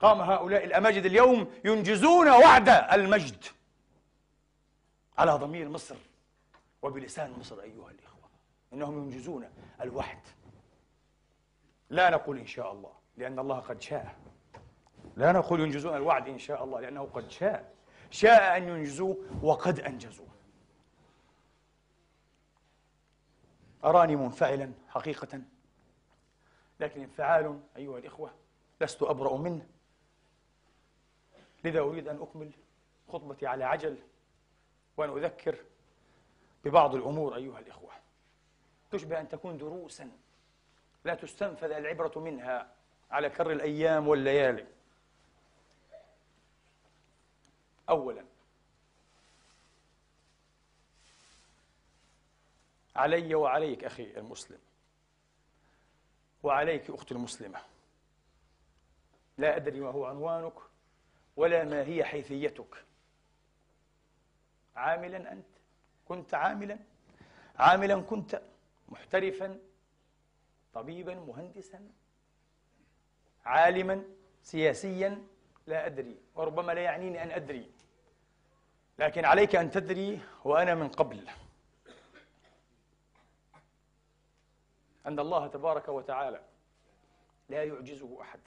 [0.00, 3.44] قام هؤلاء الأماجد اليوم ينجزون وعد المجد.
[5.18, 5.96] على ضمير مصر
[6.82, 8.28] وبلسان مصر أيها الإخوة.
[8.72, 9.50] إنهم ينجزون
[9.80, 10.20] الوعد
[11.90, 14.18] لا نقول إن شاء الله لأن الله قد شاء.
[15.16, 17.74] لا نقول ينجزون الوعد إن شاء الله لأنه قد شاء.
[18.10, 20.28] شاء أن ينجزوه وقد أنجزوه
[23.84, 25.42] أراني منفعلا حقيقة
[26.80, 28.34] لكن انفعال أيها الإخوة
[28.80, 29.66] لست أبرأ منه.
[31.64, 32.50] لذا أريد أن أكمل
[33.08, 33.98] خطبتي على عجل.
[34.98, 35.64] وأن أذكر
[36.64, 37.92] ببعض الأمور أيها الإخوة.
[38.90, 40.10] تشبه أن تكون دروسا
[41.04, 42.72] لا تستنفذ العبرة منها
[43.10, 44.66] على كر الأيام والليالي.
[47.88, 48.24] أولا
[52.96, 54.58] علي وعليك أخي المسلم
[56.42, 57.60] وعليك أختي المسلمة.
[59.38, 60.54] لا أدري ما هو عنوانك
[61.36, 62.87] ولا ما هي حيثيتك.
[64.78, 65.46] عاملا أنت.
[66.08, 66.78] كنت عاملا.
[67.56, 68.42] عاملا كنت
[68.88, 69.58] محترفا
[70.74, 71.90] طبيبا مهندسا
[73.44, 74.04] عالما
[74.42, 75.26] سياسيا
[75.66, 76.16] لا أدري.
[76.34, 77.70] وربما لا يعنيني أن أدري.
[78.98, 81.28] لكن عليك أن تدري وأنا من قبل.
[85.06, 86.40] أن الله تبارك وتعالى
[87.48, 88.40] لا يعجزه أحد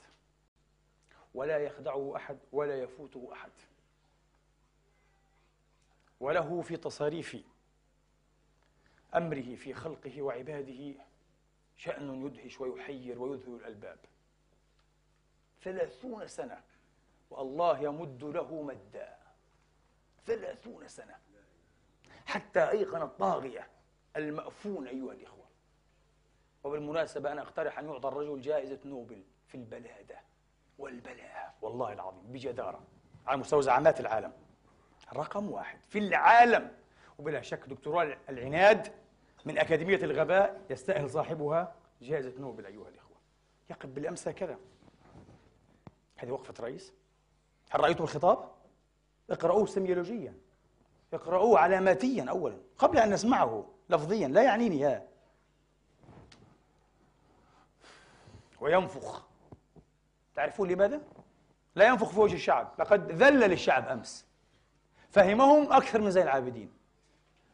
[1.34, 3.50] ولا يخدعه أحد ولا يفوته أحد.
[6.22, 7.36] وله في تصاريف
[9.14, 10.94] أمره في خلقه وعباده
[11.76, 13.98] شأن يدهش ويحير ويذهل الألباب.
[15.62, 16.62] ثلاثون سنة
[17.30, 19.18] والله يمد له مدا.
[20.26, 21.14] ثلاثون سنة
[22.26, 23.68] حتى أيقن الطاغية
[24.16, 25.46] المأفون أيها الإخوة.
[26.64, 30.20] وبالمناسبة أنا أقترح أن يعطى الرجل جائزة نوبل في البلادة
[30.78, 32.82] والبلاءة والله العظيم بجدارة
[33.26, 34.41] على مستوى زعامات العالم.
[35.12, 36.70] رقم واحد في العالم.
[37.18, 38.92] وبلا شك دكتوراه العناد
[39.44, 43.16] من أكاديمية الغباء يستأهل صاحبها جائزة نوبل أيها الإخوة.
[43.70, 44.58] يقف بالأمس هكذا.
[46.16, 46.92] هذه وقفة رئيس.
[47.70, 48.50] هل رأيتم الخطاب؟
[49.30, 50.34] اقرأوه سميولوجيا
[51.12, 55.02] اقرأوه علاماتيا أولا قبل أن نسمعه لفظيا لا يعنيني ها
[58.60, 59.26] وينفخ.
[60.34, 61.00] تعرفون لماذا؟
[61.74, 62.74] لا ينفخ في وجه الشعب.
[62.78, 64.26] لقد ذلل الشعب أمس.
[65.12, 66.70] فهمهم أكثر من زين العابدين.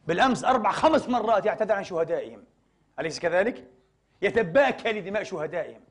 [0.07, 2.43] بالأمس أربع خمس مرات يعتذر عن شهدائهم.
[2.99, 3.67] أليس كذلك؟
[4.21, 5.81] يتباكى لدماء شهدائهم.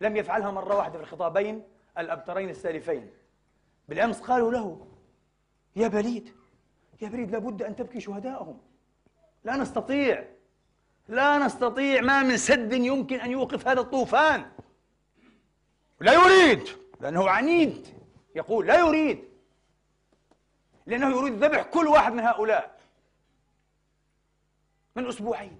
[0.00, 1.62] لم يفعلها مرة واحدة في الخطابين
[1.98, 3.10] الأبترين السالفين.
[3.88, 4.86] بالأمس قالوا له
[5.76, 6.32] يا بليد
[7.02, 8.60] يا بليد لابد أن تبكي شهدائهم
[9.44, 10.24] لا نستطيع
[11.08, 14.50] لا نستطيع ما من سد يمكن أن يوقف هذا الطوفان.
[16.00, 16.68] لا يريد
[17.00, 17.86] لأنه عنيد.
[18.34, 19.27] يقول لا يريد.
[20.88, 22.80] لأنه يريد ذبح كل واحد من هؤلاء.
[24.96, 25.58] من أسبوعين.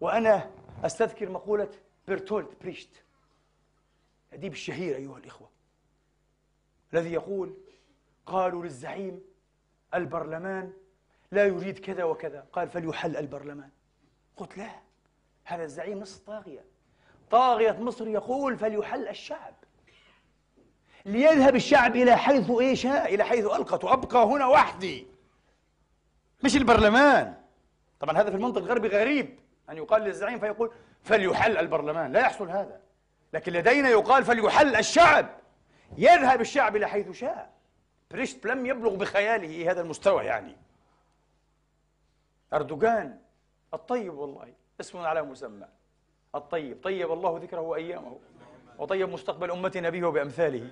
[0.00, 0.50] وأنا
[0.84, 1.70] أستذكر مقولة
[2.08, 3.04] برتولت بريشت.
[4.32, 5.48] الأديب الشهير أيها الإخوة.
[6.94, 7.56] الذي يقول
[8.26, 9.20] قالوا للزعيم
[9.94, 10.72] البرلمان
[11.30, 12.46] لا يريد كذا وكذا.
[12.52, 13.70] قال فليحل البرلمان.
[14.36, 14.80] قلت لا
[15.44, 16.64] هذا الزعيم نص طاغية.
[17.30, 19.54] طاغية مصر يقول فليحل الشعب.
[21.04, 23.84] ليذهب الشعب إلى حيث إيه شاء إلى حيث ألقت.
[23.84, 25.06] وأبقى هنا وحدي.
[26.44, 27.34] مش البرلمان.
[28.00, 29.38] طبعا هذا في المنطق الغربي غريب.
[29.70, 32.12] أن يقال للزعيم فيقول فليحل البرلمان.
[32.12, 32.80] لا يحصل هذا.
[33.32, 35.28] لكن لدينا يقال فليحل الشعب.
[35.96, 37.52] يذهب الشعب إلى حيث شاء.
[38.10, 40.56] بريشت لم يبلغ بخياله هذا المستوى يعني.
[42.52, 43.18] أردوغان.
[43.74, 44.52] الطيب والله.
[44.80, 45.66] اسم على مسمى.
[46.34, 46.82] الطيب.
[46.82, 48.18] طيب الله ذكره وأيامه.
[48.78, 50.70] وطيب مستقبل أمتنا به وبأمثاله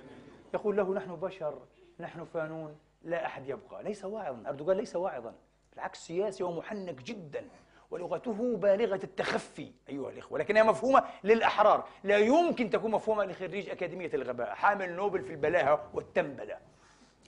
[0.53, 1.59] يقول له نحن بشر
[1.99, 3.83] نحن فانون لا أحد يبقى.
[3.83, 4.43] ليس واعظا.
[4.49, 5.33] أردوغان ليس واعظا.
[5.73, 7.47] بالعكس سياسي ومحنك جدا.
[7.91, 10.39] ولغته بالغة التخفي أيها الإخوة.
[10.39, 11.87] لكنها مفهومة للأحرار.
[12.03, 14.53] لا يمكن تكون مفهومة لخريج أكاديمية الغباء.
[14.53, 16.57] حامل نوبل في البلاهة والتنبلة.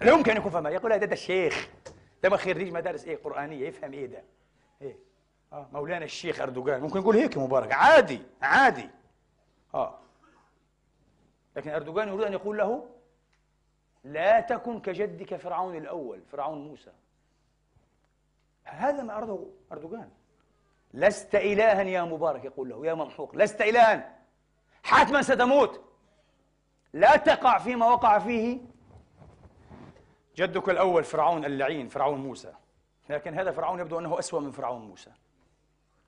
[0.02, 0.72] لا يمكن أن يكون فهمها.
[0.72, 1.70] يقول هذا الشيخ.
[2.24, 3.68] ده ما خريج مدارس إيه؟ قرآنية.
[3.68, 4.24] يفهم إيه ده؟
[4.82, 4.98] إيه؟
[5.54, 6.82] آه مولانا الشيخ أردوغان.
[6.82, 7.72] ممكن يقول هيك مبارك.
[7.72, 8.90] عادي عادي.
[9.74, 10.00] آه.
[11.56, 12.90] لكن أردوغان يريد أن يقول له
[14.04, 16.92] لا تكن كجدك فرعون الأول فرعون موسى.
[18.63, 20.10] هذا ما أراده أردوغان.
[20.94, 23.36] لست إلها يا مبارك يقول له يا ممحوق.
[23.36, 24.20] لست إلها.
[24.84, 25.82] حتما ستموت.
[26.94, 28.60] لا تقع فيما وقع فيه
[30.36, 32.54] جدك الأول فرعون اللعين فرعون موسى.
[33.10, 35.12] لكن هذا فرعون يبدو أنه أسوأ من فرعون موسى.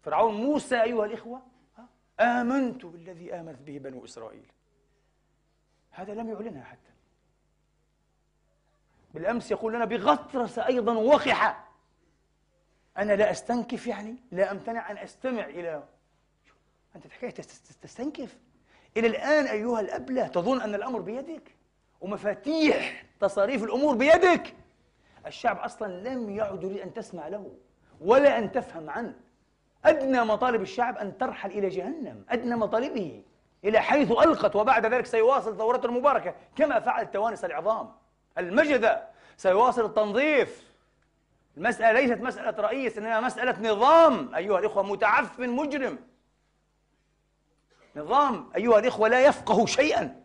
[0.02, 1.42] فرعون موسى أيها الإخوة
[2.20, 4.52] آمنت بالذي آمنت به بنو إسرائيل.
[5.92, 6.95] هذا لم يعلنها حتى.
[9.16, 11.68] بالأمس يقول لنا بغطرس أيضا وقحة.
[12.98, 15.84] أنا لا أستنكف يعني؟ لا أمتنع أن أستمع إلى
[16.96, 17.32] أنت تحكي
[17.82, 18.38] تستنكف؟
[18.98, 21.56] إلى الآن أيها الأبلة تظن أن الأمر بيدك؟
[22.02, 24.54] ومفاتيح تصاريف الأمور بيدك؟
[25.28, 27.52] الشعب أصلا لم يعد يريد أن تسمع له
[28.02, 29.14] ولا أن تفهم عنه.
[29.86, 32.26] أدنى مطالب الشعب أن ترحل إلى جهنم.
[32.30, 33.24] أدنى مطالبه.
[33.64, 37.92] إلى حيث ألقت وبعد ذلك سيواصل ثورته المباركة كما فعل التوانس العظام.
[38.38, 39.04] المجد
[39.38, 40.66] سيواصل التنظيف.
[41.58, 44.36] المسألة ليست مسألة رئيس إنما مسألة نظام.
[44.36, 46.00] أيها الإخوة متعفن مجرم.
[47.96, 50.22] نظام أيها الإخوة لا يفقه شيئا.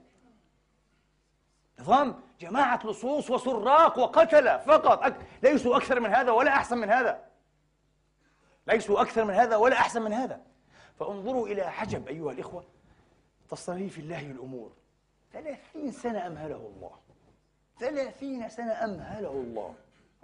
[1.80, 5.02] نظام جماعة لصوص وسراق وقتلة فقط.
[5.02, 5.16] أك...
[5.42, 7.24] ليسوا أكثر من هذا ولا أحسن من هذا.
[8.66, 10.40] ليسوا أكثر من هذا ولا أحسن من هذا.
[10.98, 12.64] فانظروا إلى عجب أيها الإخوة
[13.50, 14.72] تصريف الله الأمور.
[15.32, 17.09] ثلاثين سنة أمهله الله.
[17.80, 19.74] ثلاثين سنة أمهله الله.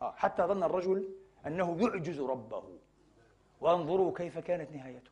[0.01, 1.09] آه حتى ظن الرجل
[1.47, 2.63] أنه يعجز ربه.
[3.61, 5.11] وانظروا كيف كانت نهايته.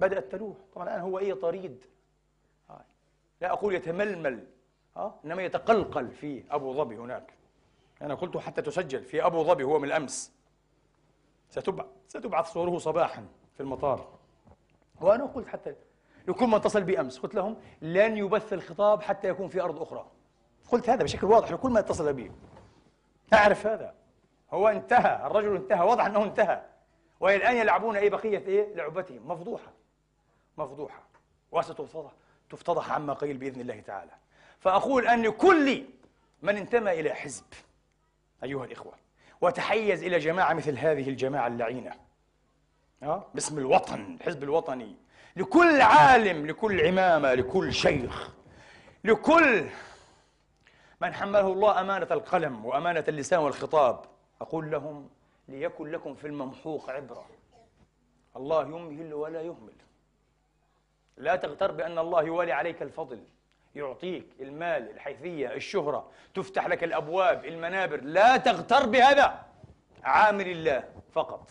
[0.00, 0.56] بدأت تلوح.
[0.74, 1.84] طبعا الآن هو إيه؟ طريد.
[2.70, 2.84] آه.
[3.40, 4.46] لا أقول يتململ.
[4.96, 5.14] آه.
[5.24, 7.32] إنما يتقلقل في أبو ظبي هناك.
[8.02, 10.32] أنا قلت حتى تسجل في أبو ظبي هو من الأمس.
[11.50, 14.18] ستبعث ستبعث صوره صباحا في المطار.
[15.00, 15.74] وأنا قلت حتى
[16.28, 20.10] لكل من اتصل بي أمس قلت لهم لن يبث الخطاب حتى يكون في أرض أخرى.
[20.70, 22.32] قلت هذا بشكل واضح لكل من اتصل بي.
[23.34, 23.94] أعرف هذا.
[24.52, 26.62] هو انتهى الرجل انتهى واضح أنه انتهى.
[27.20, 29.28] وإلى الآن يلعبون أي بقية إيه؟ لعبتهم.
[29.28, 29.72] مفضوحة.
[30.58, 31.02] مفضوحة.
[31.52, 32.10] وستفتضح
[32.50, 34.10] تفتضح عما قيل بإذن الله تعالى.
[34.60, 35.84] فأقول أن كل
[36.42, 37.44] من انتمى إلى حزب
[38.44, 38.92] أيها الإخوة
[39.40, 41.92] وتحيز إلى جماعة مثل هذه الجماعة اللعينة
[43.02, 44.96] أه؟ باسم الوطن الحزب الوطني
[45.36, 48.30] لكل عالم لكل عمامة لكل شيخ
[49.04, 49.66] لكل
[51.00, 54.04] من حمله الله أمانة القلم وأمانة اللسان والخطاب
[54.40, 55.08] أقول لهم
[55.48, 57.26] ليكن لكم في الممحوق عبرة.
[58.36, 59.72] الله يمهل ولا يهمل.
[61.16, 63.24] لا تغتر بأن الله يوالي عليك الفضل
[63.74, 68.00] يعطيك المال الحيثية الشهرة تفتح لك الأبواب المنابر.
[68.02, 69.46] لا تغتر بهذا.
[70.04, 71.48] عامل الله فقط.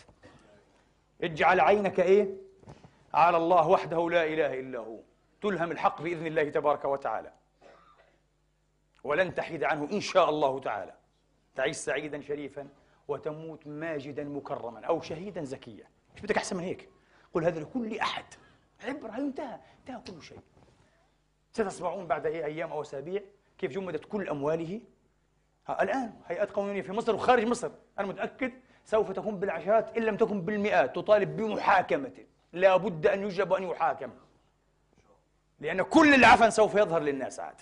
[1.23, 2.27] اجعل عينك إيه؟
[3.13, 4.99] على الله وحده لا إله إلا هو.
[5.41, 7.38] تلهم الحق بإذن الله تبارك وتعالى.
[9.03, 10.93] ولن تحيد عنه إن شاء الله تعالى.
[11.55, 12.67] تعيش سعيدا شريفا
[13.07, 16.89] وتموت ماجدا مكرما أو شهيدا زكيا مش بدك أحسن من هيك؟
[17.33, 18.25] قل هذا لكل أحد.
[18.83, 19.59] عبرة انتهى.
[19.79, 20.39] انتهى كل شيء.
[21.51, 23.21] ستسمعون بعد أيام أو أسابيع.
[23.57, 24.81] كيف جمدت كل أمواله؟
[25.69, 27.71] الآن هيئات قانونية في مصر وخارج مصر.
[27.99, 28.51] أنا متأكد
[28.85, 30.95] سوف تكون بالعشرات إن لم تكن بالمئات.
[30.95, 32.25] تطالب بمحاكمة.
[32.53, 34.11] لا بد أن يجب أن يحاكم.
[35.59, 37.61] لأن كل العفن سوف يظهر للناس عاد.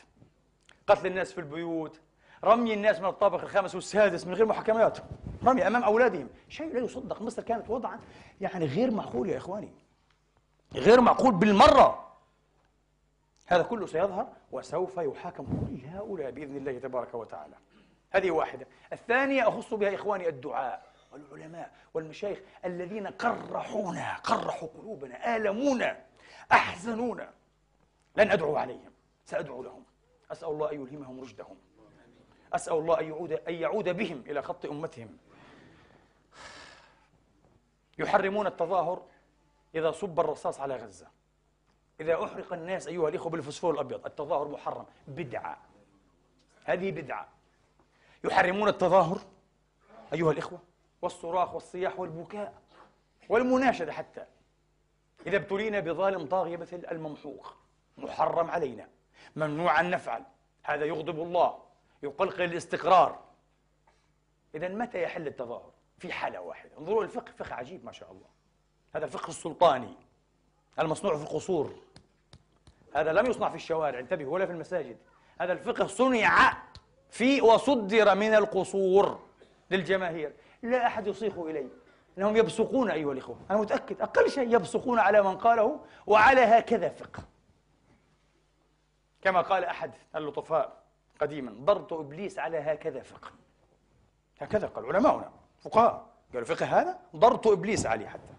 [0.88, 2.00] قتل الناس في البيوت
[2.44, 4.98] رمي الناس من الطابق الخامس والسادس من غير محاكمات
[5.44, 6.30] رمي أمام أولادهم.
[6.50, 7.22] شيء لا يصدق.
[7.22, 8.00] مصر كانت وضعا
[8.42, 9.72] يعني غير معقول يا إخواني.
[10.74, 12.14] غير معقول بالمرة.
[13.48, 17.56] هذا كله سيظهر وسوف يحاكم كل هؤلاء بإذن الله تبارك وتعالى.
[18.12, 18.68] هذه واحدة.
[18.94, 25.98] الثانية أخص بها إخواني الدعاء والعلماء والمشايخ الذين قرحونا قرحوا قلوبنا آلمونا
[26.52, 27.30] أحزنونا.
[28.16, 28.92] لن أدعو عليهم.
[29.26, 29.84] سأدعو لهم.
[30.32, 31.58] أسأل الله أن يلهمهم رشدهم.
[32.54, 35.18] أسأل الله أن يعود, أن يعود بهم إلى خط أمتهم.
[38.00, 39.06] يحرمون التظاهر
[39.76, 41.08] إذا صب الرصاص على غزة.
[42.00, 44.86] إذا أحرق الناس أيها الإخوة بالفسفور الأبيض التظاهر محرم.
[45.08, 45.58] بدعة.
[46.64, 47.28] هذه بدعة.
[48.24, 49.20] يحرمون التظاهر
[50.14, 50.60] أيها الإخوة
[51.02, 52.54] والصراخ والصياح والبكاء
[53.30, 54.26] والمناشدة حتى.
[55.28, 57.58] إذا ابتلينا بظالم طاغية مثل الممحوق
[57.98, 58.90] محرم علينا.
[59.36, 60.24] ممنوع أن نفعل.
[60.64, 61.58] هذا يغضب الله
[62.04, 63.20] يقلقل الاستقرار.
[64.56, 66.72] إذا متى يحل التظاهر؟ في حالة واحدة.
[66.78, 68.28] انظروا الفقه فقه عجيب ما شاء الله.
[68.96, 69.96] هذا الفقه السلطاني
[70.80, 71.76] المصنوع في القصور
[72.96, 74.98] هذا لم يصنع في الشوارع انتبهوا ولا في المساجد.
[75.42, 76.58] هذا الفقه صنع
[77.10, 79.20] في وصدر من القصور
[79.72, 80.34] للجماهير.
[80.64, 81.68] لا أحد يصيخ إليه.
[82.18, 83.38] أنهم يبصقون أيها الإخوة.
[83.52, 87.24] أنا متأكد أقل شيء يبصقون على من قاله وعلى هكذا فقه.
[89.28, 90.84] كما قال أحد اللطفاء
[91.22, 93.32] قديما ضرط إبليس على هكذا فقه.
[94.42, 96.08] هكذا قال علماؤنا فقهاء.
[96.34, 98.34] قالوا فقه هذا؟ ضرط إبليس عليه حتى.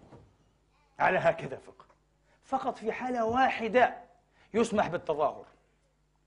[0.99, 1.85] على هكذا فقه.
[2.43, 3.97] فقط في حالة واحدة
[4.53, 5.45] يسمح بالتظاهر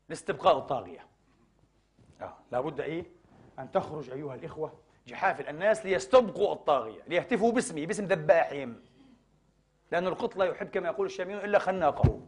[0.09, 1.07] لاستبقاء الطاغية.
[2.21, 2.35] آه.
[2.53, 3.05] لابد إيه؟
[3.59, 4.73] أن تخرج أيها الإخوة
[5.07, 8.83] جحافل الناس ليستبقوا الطاغية ليهتفوا باسمه باسم ذباحهم.
[9.93, 12.21] لأن القط لا يحب كما يقول الشاميون إلا خناقه.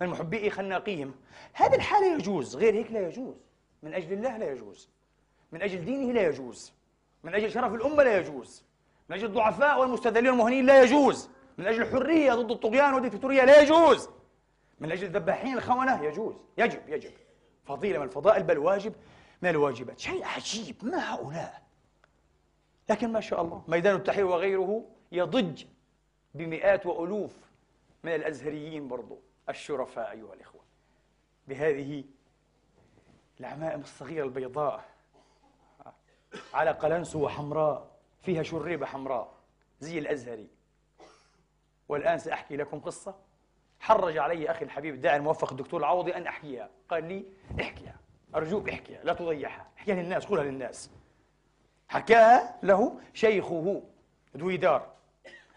[0.00, 1.14] من محبي خناقيهم
[1.52, 3.34] هذه الحالة يجوز غير هيك لا يجوز.
[3.82, 4.88] من أجل الله لا يجوز.
[5.52, 6.72] من أجل دينه لا يجوز.
[7.22, 8.64] من أجل شرف الأمة لا يجوز.
[9.08, 11.30] من أجل الضعفاء والمستذلين والمهنين لا يجوز.
[11.58, 14.08] من أجل الحرية ضد الطغيان والديكتاتورية لا يجوز.
[14.80, 16.34] من أجل الذباحين الخونة يجوز.
[16.58, 17.12] يجب يجب.
[17.64, 18.94] فضيلة من الفضائل بل واجب
[19.42, 21.62] من الواجبات؟ شيء عجيب ما هؤلاء؟
[22.90, 25.64] لكن ما شاء الله ميدان التحرير وغيره يضج
[26.34, 27.36] بمئات وألوف
[28.04, 29.18] من الأزهريين برضو.
[29.48, 30.60] الشرفاء أيها الإخوة.
[31.48, 32.04] بهذه
[33.40, 34.84] العمائم الصغيرة البيضاء
[36.54, 37.90] على قلنسوة حمراء
[38.22, 39.34] فيها شريبة حمراء
[39.80, 40.48] زي الأزهري.
[41.88, 43.14] والآن سأحكي لكم قصة
[43.80, 46.70] حرج علي أخي الحبيب الداعي الموفق الدكتور العوضي أن أحكيها.
[46.88, 47.24] قال لي
[47.60, 47.96] احكيها
[48.34, 49.70] أرجوك احكيها لا تضيعها.
[49.78, 50.90] احكيها للناس قولها للناس.
[51.88, 53.82] حكاها له شيخه
[54.34, 54.94] دويدار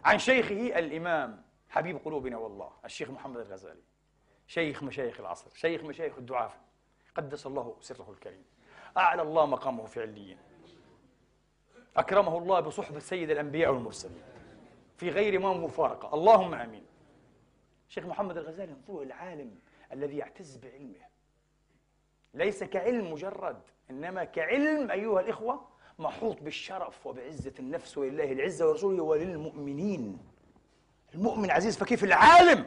[0.05, 3.83] عن شيخه الإمام حبيب قلوبنا والله الشيخ محمد الغزالي
[4.47, 6.53] شيخ مشايخ العصر شيخ مشايخ الدعاة
[7.15, 8.45] قدس الله سره الكريم
[8.97, 10.37] أعلى الله مقامه في عليين
[11.97, 14.23] أكرمه الله بصحبة سيد الأنبياء والمرسلين
[14.97, 16.85] في غير ما مفارقة اللهم آمين.
[17.87, 19.59] شيخ محمد الغزالي انظروا العالم
[19.93, 21.05] الذي يعتز بعلمه.
[22.33, 25.67] ليس كعلم مجرد إنما كعلم أيها الإخوة
[25.99, 30.19] محوط بالشرف وبعزة النفس ولله العزة ورسوله وللمؤمنين.
[31.17, 32.65] المؤمن عزيز فكيف العالم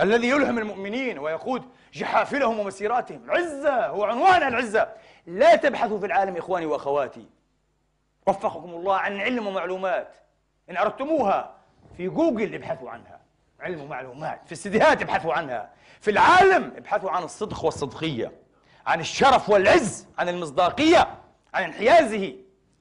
[0.00, 1.62] الذي يلهم المؤمنين ويقود
[1.92, 4.88] جحافلهم ومسيراتهم؟ عزة هو عنوان العزة.
[5.26, 7.26] لا تبحثوا في العالم إخواني وأخواتي.
[8.26, 10.16] وفقكم الله عن علم ومعلومات.
[10.70, 11.54] إن أردتموها
[11.96, 13.20] في جوجل ابحثوا عنها.
[13.60, 14.40] علم ومعلومات.
[14.46, 15.70] في السيديهات ابحثوا عنها.
[16.00, 18.32] في العالم ابحثوا عن الصدق والصدقية
[18.86, 21.18] عن الشرف والعز عن المصداقية
[21.54, 22.34] عن انحيازه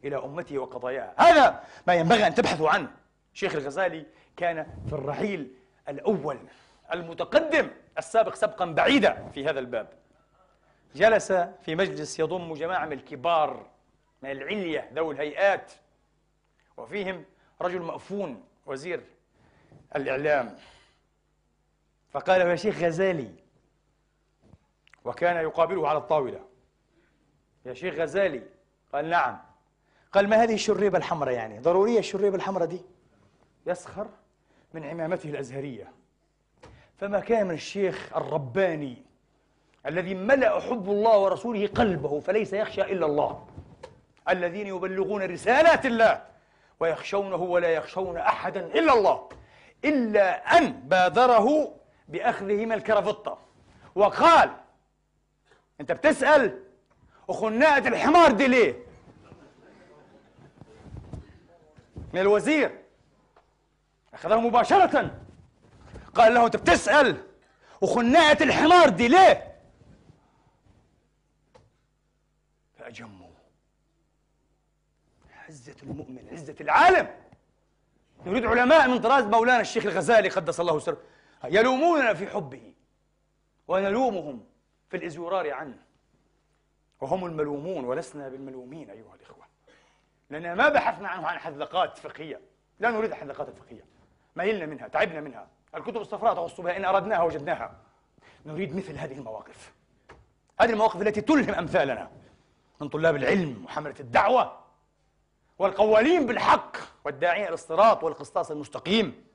[0.03, 1.13] إلى أمته وقضاياها.
[1.17, 2.87] هذا ما ينبغي أن تبحثوا عنه.
[3.33, 4.05] شيخ الغزالي
[4.37, 5.53] كان في الرحيل
[5.89, 6.39] الأول
[6.93, 9.89] المتقدم السابق سبقا بعيدا في هذا الباب.
[10.95, 13.67] جلس في مجلس يضم جماعة من الكبار
[14.21, 15.71] من العلية ذوي الهيئات
[16.77, 17.25] وفيهم
[17.61, 19.01] رجل مأفون وزير
[19.95, 20.55] الإعلام.
[22.11, 23.31] فقال يا شيخ غزالي
[25.05, 26.45] وكان يقابله على الطاولة.
[27.65, 28.43] يا شيخ غزالي
[28.93, 29.39] قال نعم.
[30.11, 32.81] قال ما هذه الشريبة الحمراء يعني؟ ضرورية الشريبة الحمراء دي؟
[33.69, 34.07] يسخر
[34.73, 35.91] من عمامته الأزهرية.
[36.97, 39.03] فما كان من الشيخ الرباني
[39.85, 43.47] الذي ملأ حب الله ورسوله قلبه فليس يخشى إلا الله.
[44.29, 46.25] الذين يبلغون رسالات الله
[46.79, 49.29] ويخشونه ولا يخشون أحدا إلا الله.
[49.85, 51.75] إلا أن بادره
[52.07, 53.37] بأخذه من الكرافتة
[53.95, 54.51] وقال
[55.81, 56.63] أنت بتسأل
[57.27, 58.75] وخناقة الحمار دي ليه؟
[62.13, 62.78] من الوزير.
[64.13, 65.19] أخذه مباشرة.
[66.15, 67.23] قال له أنت بتسأل؟
[67.81, 69.55] وخناقة الحمار دي ليه؟
[72.77, 73.29] فأجموا
[75.47, 77.09] عزة المؤمن عزة العالم.
[78.25, 81.01] نريد علماء من طراز مولانا الشيخ الغزالي قدس الله سره
[81.43, 82.73] يلوموننا في حبه
[83.67, 84.45] ونلومهم
[84.89, 85.77] في الإزورار عنه.
[87.01, 89.45] وهم الملومون ولسنا بالملومين أيها الإخوة.
[90.29, 92.41] لأننا ما بحثنا عنه عن حذقات فقهية.
[92.79, 93.88] لا نريد الحذقات الفقهية
[94.39, 95.47] ميلنا منها تعبنا منها.
[95.75, 97.75] الكتب الصفراء تخص بها إن أردناها وجدناها.
[98.45, 99.73] نريد مثل هذه المواقف.
[100.61, 102.11] هذه المواقف التي تلهم أمثالنا
[102.81, 104.59] من طلاب العلم وحملة الدعوة
[105.59, 109.29] والقوالين بالحق والداعين إلى الصراط والقسطاس المستقيم.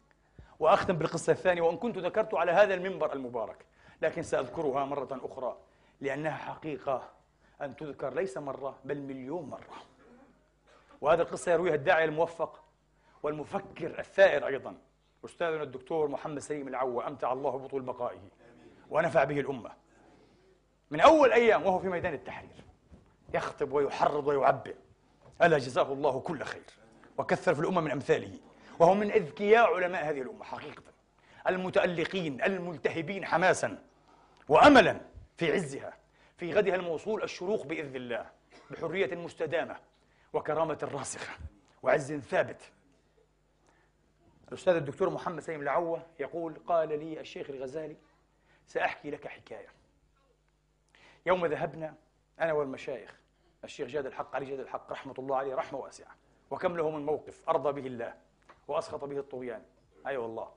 [0.58, 3.64] وأختم بالقصة الثانية وإن كنت ذكرت على هذا المنبر المبارك
[4.02, 5.56] لكن سأذكرها مرة أخرى
[6.00, 7.10] لأنها حقيقة
[7.62, 9.76] أن تذكر ليس مرة بل مليون مرة.
[11.00, 12.64] وهذه القصة يرويها الداعية الموفق
[13.22, 14.74] والمفكر الثائر أيضا.
[15.24, 18.20] أستاذنا الدكتور محمد سليم العوة أمتع الله بطول بقائه
[18.90, 19.70] ونفع به الأمة.
[20.90, 22.64] من أول أيام وهو في ميدان التحرير
[23.34, 24.74] يخطب ويحرض ويعبر
[25.42, 26.62] ألا جزاه الله كل خير
[27.18, 28.38] وكثر في الأمة من أمثاله
[28.78, 30.82] وهو من أذكياء علماء هذه الأمة حقيقة
[31.48, 33.78] المتألقين الملتهبين حماسا
[34.48, 35.00] وأملا
[35.36, 35.92] في عزها
[36.36, 38.26] في غدها الموصول الشروق بإذن الله
[38.70, 39.76] بحرية مستدامة
[40.32, 41.34] وكرامة راسخة
[41.82, 42.70] وعز ثابت.
[44.54, 47.96] الأستاذ الدكتور محمد سليم العوة يقول قال لي الشيخ الغزالي
[48.66, 49.66] سأحكي لك حكاية.
[51.26, 51.94] يوم ذهبنا
[52.40, 53.20] أنا والمشايخ
[53.64, 56.16] الشيخ جاد الحق علي جاد الحق رحمة الله عليه رحمة واسعة
[56.50, 58.14] وكم له من موقف أرضى به الله
[58.68, 59.62] وأسخط به الطغيان.
[60.06, 60.52] أي أيوة والله.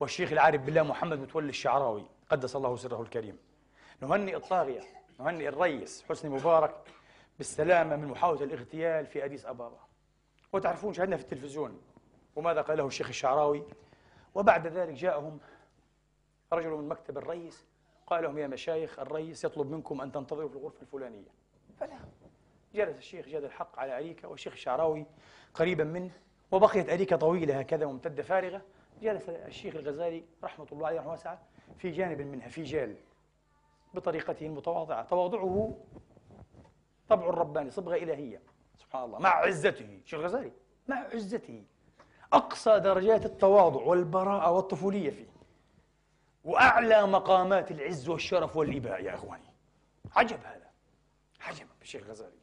[0.00, 3.38] والشيخ العارف بالله محمد متولي الشعراوي قدس الله سره الكريم.
[4.00, 4.80] نهنئ الطاغية
[5.20, 6.74] نهنئ الرئيس حسني مبارك
[7.38, 9.78] بالسلامة من محاولة الاغتيال في أديس أبابا.
[10.52, 11.80] وتعرفون شاهدنا في التلفزيون
[12.36, 13.62] وماذا قاله الشيخ الشعراوي؟
[14.34, 15.38] وبعد ذلك جاءهم
[16.52, 17.66] رجل من مكتب الرئيس
[18.06, 21.28] قال لهم يا مشايخ الرئيس يطلب منكم أن تنتظروا في الغرفة الفلانية.
[21.80, 21.98] فلا.
[22.74, 25.06] جلس الشيخ جاد الحق على أريكة والشيخ الشعراوي
[25.54, 26.10] قريبا منه
[26.52, 28.62] وبقيت أريكة طويلة هكذا ممتدة فارغة.
[29.02, 31.42] جلس الشيخ الغزالي رحمة الله عليه رحمة واسعة
[31.78, 32.96] في جانب منها في جال
[33.94, 35.02] بطريقته المتواضعة.
[35.02, 35.76] تواضعه
[37.08, 38.42] طبع الرباني صبغة إلهية
[38.78, 40.00] سبحان الله مع عزته.
[40.04, 40.52] شيخ الغزالي
[40.88, 41.64] مع عزته.
[42.32, 45.26] أقصى درجات التواضع والبراءة والطفولية فيه.
[46.44, 49.54] وأعلى مقامات العز والشرف والإباء يا إخواني.
[50.16, 50.70] عجب هذا.
[51.40, 52.38] عجب الشيخ الغزالي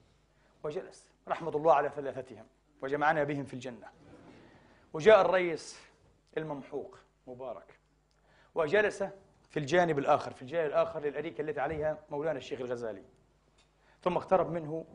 [0.63, 2.45] وجلس رحمة الله على ثلاثتهم
[2.81, 3.87] وجمعنا بهم في الجنة.
[4.93, 5.79] وجاء الرئيس
[6.37, 7.79] الممحوق مبارك
[8.55, 9.03] وجلس
[9.49, 13.03] في الجانب الآخر في الجانب الآخر للأريكة التي عليها مولانا الشيخ الغزالي.
[14.01, 14.85] ثم اقترب منه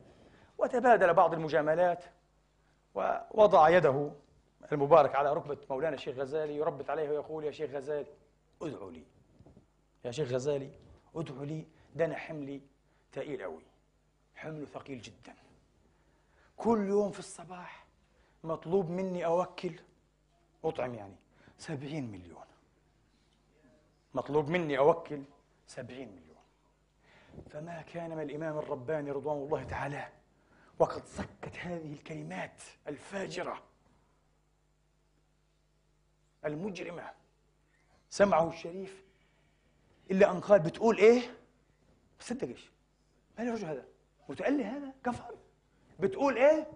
[0.58, 2.04] وتبادل بعض المجاملات
[2.94, 4.12] ووضع يده
[4.72, 8.14] المبارك على ركبة مولانا الشيخ غزالي يربط عليه ويقول يا شيخ غزالي
[8.62, 9.04] ادعوا لي.
[10.04, 10.70] يا شيخ غزالي
[11.16, 12.60] ادعوا لي ده أنا حملي
[13.12, 13.62] ثقيل قوي
[14.34, 15.34] حمله ثقيل جدا.
[16.56, 17.86] كل يوم في الصباح
[18.44, 19.72] مطلوب مني أوكل
[20.64, 21.16] أطعم يعني
[21.58, 22.44] سبعين مليون.
[24.14, 25.22] مطلوب مني أوكل
[25.66, 26.28] سبعين مليون.
[27.50, 30.08] فما كان من الإمام الرباني رضوان الله تعالى
[30.78, 33.62] وقد سكت هذه الكلمات الفاجرة.
[36.44, 37.10] المجرمة.
[38.10, 39.04] سمعه الشريف
[40.10, 41.20] إلا أن قال بتقول إيه؟
[42.20, 42.70] بصدق إيش؟
[43.38, 43.84] ما الرجل هذا؟
[44.28, 45.34] متألي هذا؟ كفر.
[46.00, 46.68] بتقول إيه؟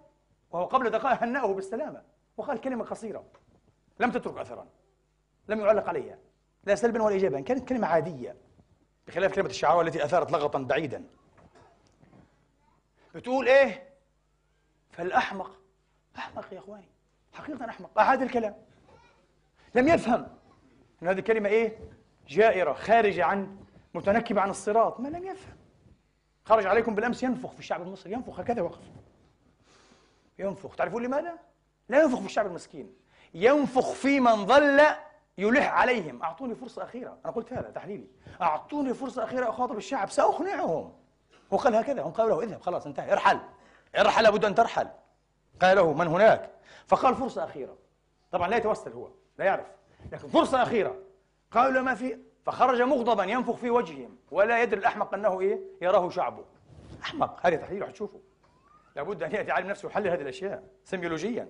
[0.51, 2.03] وهو قبل دقائق هنأه بالسلامة.
[2.37, 3.25] وقال كلمة قصيرة.
[3.99, 4.67] لم تترك أثرا.
[5.47, 6.17] لم يعلق عليها.
[6.63, 7.41] لا سلبا ولا إيجابا.
[7.41, 8.35] كانت كلمة عادية.
[9.07, 11.03] بخلاف كلمة الشعراء التي أثارت لغطا بعيدا.
[13.15, 13.89] بتقول إيه؟
[14.91, 15.59] فالأحمق.
[16.17, 16.87] أحمق يا إخواني.
[17.33, 17.99] حقيقة أحمق.
[17.99, 18.55] أعاد الكلام.
[19.75, 20.27] لم يفهم
[21.03, 21.77] أن هذه الكلمة إيه؟
[22.27, 23.57] جائرة خارجة عن
[23.93, 24.99] متنكبة عن الصراط.
[24.99, 25.57] ما لم يفهم.
[26.45, 28.11] خرج عليكم بالأمس ينفخ في الشعب المصري.
[28.11, 28.81] ينفخ هكذا وقف.
[30.39, 30.75] ينفخ.
[30.75, 31.33] تعرفون لماذا؟
[31.89, 32.95] لا ينفخ في الشعب المسكين.
[33.33, 34.81] ينفخ في من ظل
[35.37, 36.23] يلح عليهم.
[36.23, 37.17] أعطوني فرصة أخيرة.
[37.25, 38.07] أنا قلت هذا تحليلي.
[38.41, 40.09] أعطوني فرصة أخيرة أخاطب الشعب.
[40.09, 40.93] سأقنعهم.
[41.53, 42.01] هو قال هكذا.
[42.01, 42.61] هم قالوا له اذهب.
[42.61, 43.13] خلاص انتهى.
[43.13, 43.39] ارحل.
[43.97, 44.87] ارحل لابد أن ترحل.
[45.61, 46.49] قال له من هناك؟
[46.87, 47.77] فقال فرصة أخيرة.
[48.31, 49.09] طبعا لا يتوسل هو.
[49.43, 49.65] لا يعرف.
[50.11, 50.95] لكن فرصة أخيرة.
[51.51, 52.17] قالوا ما في.
[52.45, 54.17] فخرج مغضبا ينفخ في وجههم.
[54.31, 56.45] ولا يدري الأحمق أنه إيه؟ يراه شعبه.
[57.03, 57.39] أحمق.
[57.45, 58.19] هذا تحليل حتشوفه
[58.95, 61.47] لابد أن يأتي عالم نفسه ويحلل هذه الأشياء سيميولوجيا.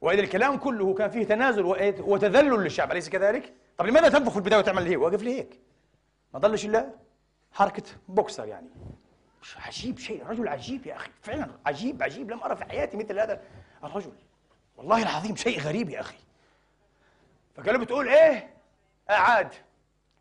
[0.00, 1.64] وإذا الكلام كله كان فيه تنازل
[2.00, 5.60] وتذلل للشعب أليس كذلك؟ طب لماذا تنفخ في البداية وتعمل هيك؟ وقف لي هيك.
[6.34, 6.90] ما ضلش إلا
[7.52, 8.68] حركة بوكسر يعني.
[9.56, 10.26] عجيب شيء.
[10.26, 11.10] رجل عجيب يا أخي.
[11.22, 12.30] فعلا عجيب عجيب.
[12.30, 13.40] لم أرى في حياتي مثل هذا
[13.84, 14.12] الرجل.
[14.76, 16.16] والله العظيم شيء غريب يا أخي.
[17.56, 18.50] فقالوا بتقول إيه؟
[19.10, 19.48] أعاد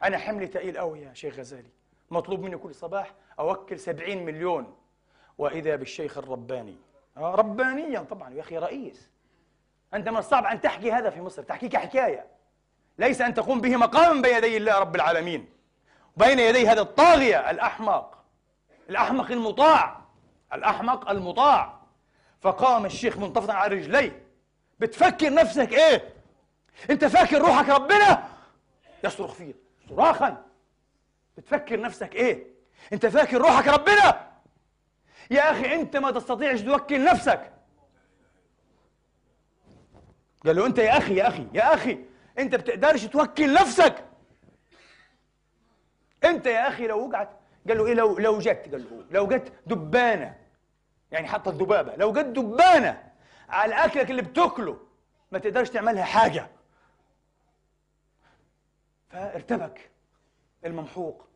[0.03, 1.69] أنا حملي ثقيل قوي يا شيخ غزالي.
[2.11, 4.77] مطلوب مني كل صباح أوكل سبعين مليون.
[5.37, 6.77] وإذا بالشيخ الرباني.
[7.17, 9.09] آه ربانيا طبعا يا أخي رئيس.
[9.93, 12.25] أنت من الصعب أن تحكي هذا في مصر تحكيك حكاية.
[12.97, 15.49] ليس أن تقوم به مقاما بين يدي الله رب العالمين.
[16.17, 18.17] بين يدي هذا الطاغية الأحمق.
[18.89, 20.01] الأحمق المطاع.
[20.53, 21.79] الأحمق المطاع.
[22.41, 24.25] فقام الشيخ منتفضا على رجليه.
[24.79, 26.14] بتفكر نفسك إيه؟
[26.89, 28.29] انت فاكر روحك ربنا؟
[29.03, 29.53] يصرخ فيه
[29.89, 30.45] صراخا.
[31.37, 32.47] بتفكر نفسك إيه؟
[32.93, 34.31] انت فاكر روحك ربنا؟
[35.31, 37.51] يا أخي انت ما تستطيعش توكل نفسك.
[40.45, 41.99] قال له انت يا أخي يا أخي يا أخي
[42.39, 44.05] انت بتقدرش توكل نفسك.
[46.23, 47.29] انت يا أخي لو وقعت
[47.67, 50.35] قال له إيه؟ لو لو جت قال له لو جت دبانة.
[51.11, 53.03] يعني حط الذبابه لو جت دبانة
[53.49, 54.79] على اكلك اللي بتاكله
[55.31, 56.47] ما تقدرش تعملها حاجة.
[59.15, 59.89] فارتبك
[60.65, 61.27] الممحوق.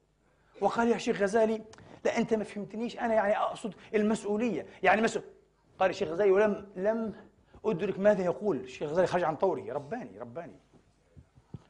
[0.61, 1.61] وقال يا شيخ غزالي
[2.05, 4.65] لا أنت ما فهمتنيش أنا يعني أقصد المسؤولية.
[4.84, 5.23] يعني مسؤول
[5.80, 7.13] قال الشيخ غزالي ولم لم
[7.65, 8.57] أدرك ماذا يقول.
[8.57, 10.59] الشيخ غزالي خرج عن طوره رباني رباني.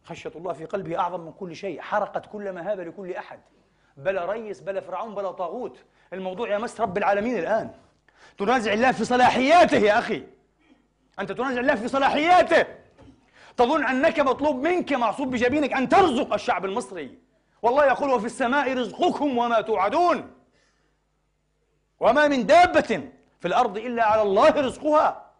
[0.03, 1.82] خشية الله في قلبه أعظم من كل شيء.
[1.82, 3.39] حرقت كل مهابه لكل أحد.
[3.97, 5.84] بلا ريس بلا فرعون بلا طاغوت.
[6.14, 7.72] الموضوع يمس رب العالمين الآن.
[8.38, 10.24] تنازع الله في صلاحياته يا أخي.
[11.20, 12.79] أنت تنازع الله في صلاحياته.
[13.60, 17.20] تظن أنك مطلوب منك معصوب بجبينك أن ترزق الشعب المصري.
[17.62, 20.34] والله يقول وفي السماء رزقكم وما توعدون
[21.99, 25.32] وما من دابة في الأرض إلا على الله رزقها.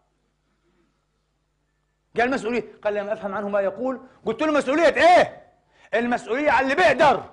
[2.16, 5.46] قال مسؤولية قال لم أفهم عنه ما يقول قلت له مسؤولية إيه؟
[5.94, 7.30] المسؤولية على اللي بيقدر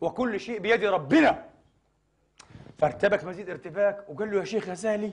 [0.00, 1.44] وكل شيء بيد ربنا.
[2.78, 5.12] فارتبك مزيد ارتباك وقال له يا شيخ غزالي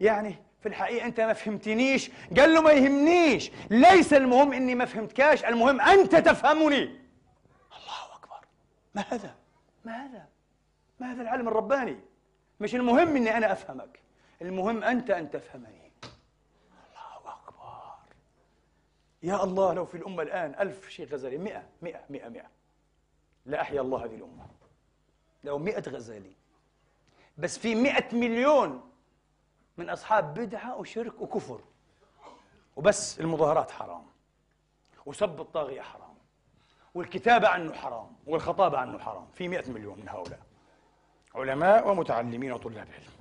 [0.00, 2.10] يعني في الحقيقة أنت ما فهمتنيش.
[2.38, 3.50] قال له ما يهمنيش.
[3.70, 6.82] ليس المهم إني ما فهمتكاش المهم أنت تفهمني.
[6.82, 8.46] الله أكبر.
[8.94, 9.34] ما هذا؟
[9.84, 10.28] ما هذا؟
[11.00, 12.00] ما هذا العلم الرباني؟
[12.60, 14.00] مش المهم إني أنا أفهمك.
[14.42, 15.92] المهم أنت أن تفهمني.
[16.04, 17.96] الله أكبر.
[19.22, 22.50] يا الله لو في الأمة الآن ألف شيخ غزالي مئة مئة مئة مئة.
[23.46, 24.46] لا أحيا الله هذه الأمة.
[25.44, 26.32] لو مئة غزالي.
[27.38, 28.93] بس في مئة مليون
[29.76, 31.60] من أصحاب بدعة وشرك وكفر.
[32.76, 34.06] وبس المظاهرات حرام.
[35.06, 36.14] وسب الطاغية حرام.
[36.94, 38.16] والكتابة عنه حرام.
[38.26, 39.26] والخطابة عنه حرام.
[39.26, 40.40] في مئة مليون من هؤلاء.
[41.34, 43.12] علماء ومتعلمين وطلاب علم.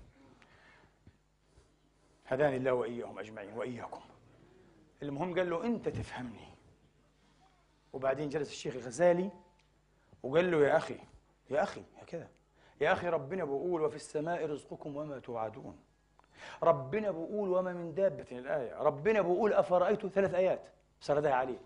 [2.28, 4.01] هداني الله وإياهم أجمعين وإياكم.
[5.04, 6.54] المهم قال له أنت تفهمني.
[7.93, 9.32] وبعدين جلس الشيخ الغزالي
[10.24, 10.99] وقال له يا أخي
[11.49, 12.30] يا أخي هكذا.
[12.82, 15.80] يا أخي ربنا بيقول وفي السماء رزقكم وما توعدون.
[16.64, 18.78] ربنا بيقول وما من دابة الآية.
[18.78, 20.62] ربنا بيقول أفرأيتم ثلاث آيات؟
[21.00, 21.60] سردها عليه.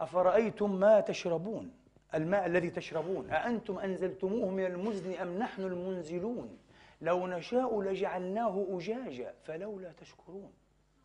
[0.00, 1.70] أفرأيتم ما تشربون؟
[2.14, 3.30] الماء الذي تشربون.
[3.30, 6.58] أأنتم أنزلتموه من المزن أم نحن المنزلون؟
[7.00, 10.52] لو نشاء لجعلناه أجاجا فلولا تشكرون.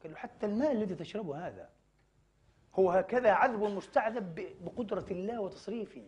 [0.03, 1.69] قال له حتى الماء الذي تشربه هذا.
[2.75, 6.03] هو هكذا عذب مستعذب بقدرة الله وتصريفه.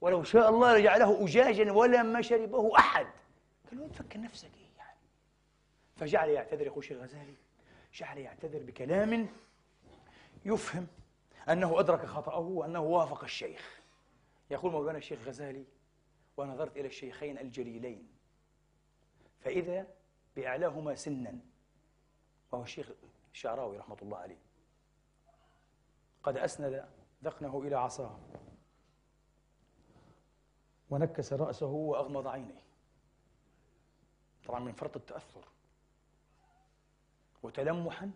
[0.00, 3.06] ولو شاء الله لجعله أجاجا ولما شربه أحد.
[3.70, 4.50] قال له تفكر نفسك.
[4.56, 4.69] إيه
[6.00, 7.34] فجعل يعتذر يقول الشيخ الغزالي
[7.92, 9.28] جعل يعتذر بكلام
[10.44, 10.86] يفهم
[11.48, 13.80] أنه أدرك خطأه وأنه وافق الشيخ.
[14.50, 15.64] يقول مولانا الشيخ غزالي
[16.36, 18.08] ونظرت إلى الشيخين الجليلين
[19.40, 19.86] فإذا
[20.36, 21.38] بأعلاهما سنا.
[22.52, 22.90] وهو الشيخ
[23.32, 24.38] الشعراوي رحمة الله عليه.
[26.22, 26.88] قد أسند
[27.24, 28.18] ذقنه إلى عصاه
[30.90, 32.64] ونكس رأسه وأغمض عينيه.
[34.44, 35.59] طبعا من فرط التأثر.
[37.42, 38.10] وتلمحا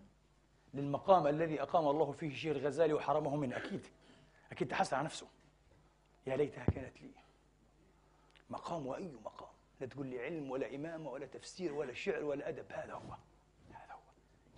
[0.74, 3.56] للمقام الذي أقام الله فيه الشيخ الغزالي وحرمه منه.
[3.56, 3.86] أكيد.
[4.52, 5.26] أكيد تحسن على نفسه.
[6.26, 7.10] يا ليتها كانت لي.
[8.50, 9.48] مقام وأي مقام.
[9.80, 12.72] لا تقول لي علم ولا إمامة ولا تفسير ولا شعر ولا أدب.
[12.72, 13.14] هذا هو.
[13.70, 13.98] هذا هو.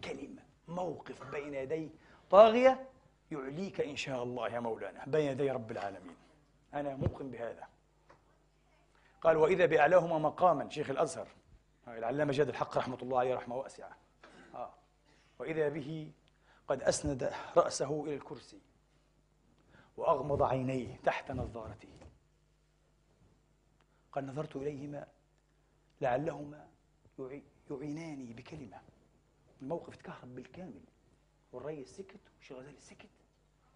[0.04, 1.90] كلمة موقف بين يدي
[2.30, 2.88] طاغية
[3.30, 5.04] يعليك إن شاء الله يا مولانا.
[5.06, 6.16] بين يدي رب العالمين.
[6.74, 7.68] أنا موقن بهذا.
[9.22, 10.70] قال وإذا بأعلاهما مقاما.
[10.70, 11.28] شيخ الأزهر
[11.88, 13.96] العلامة جاد الحق رحمة الله عليه رحمة واسعة.
[15.38, 16.12] وإذا به
[16.68, 18.60] قد أسند رأسه إلى الكرسي
[19.96, 21.88] وأغمض عينيه تحت نظارته.
[24.12, 25.06] قال نظرت إليهما
[26.00, 26.68] لعلهما
[27.70, 28.80] يعيناني بكلمة.
[29.62, 30.82] الموقف تكهرب بالكامل.
[31.52, 33.08] والريس سكت والشيخ سكت.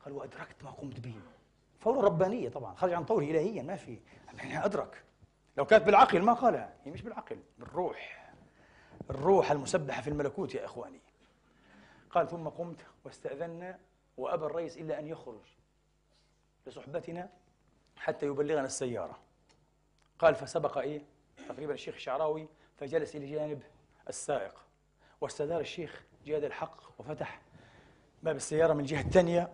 [0.05, 1.15] قال وأدركت ما قمت به.
[1.79, 2.75] فورة ربانية طبعا.
[2.75, 3.63] خرج عن طوره إلهيا.
[3.63, 4.01] ما في.
[4.39, 5.05] يعني أدرك.
[5.57, 7.43] لو كانت بالعقل ما قالها هي مش بالعقل.
[7.59, 8.33] بالروح.
[9.11, 11.01] الروح المسبحة في الملكوت يا إخواني.
[12.11, 13.79] قال ثم قمت واستأذنا
[14.17, 15.41] وأبى الرئيس إلا أن يخرج
[16.67, 17.31] لصحبتنا
[17.97, 19.19] حتى يبلغنا السيارة.
[20.19, 21.03] قال فسبق إيه؟
[21.49, 23.63] تقريبا الشيخ الشعراوي فجلس إلى جانب
[24.09, 24.67] السائق
[25.21, 27.43] واستدار الشيخ جاد الحق وفتح
[28.23, 29.53] باب السيارة من الجهة الثانية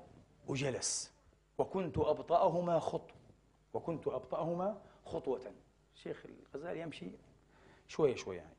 [0.48, 1.12] وجلس.
[1.58, 3.16] وكنت أبطأهما خطوة
[3.74, 5.52] وكنت أبطأهما خطوة.
[5.94, 7.10] الشيخ الغزالي يمشي
[7.88, 8.56] شوية شوية يعني.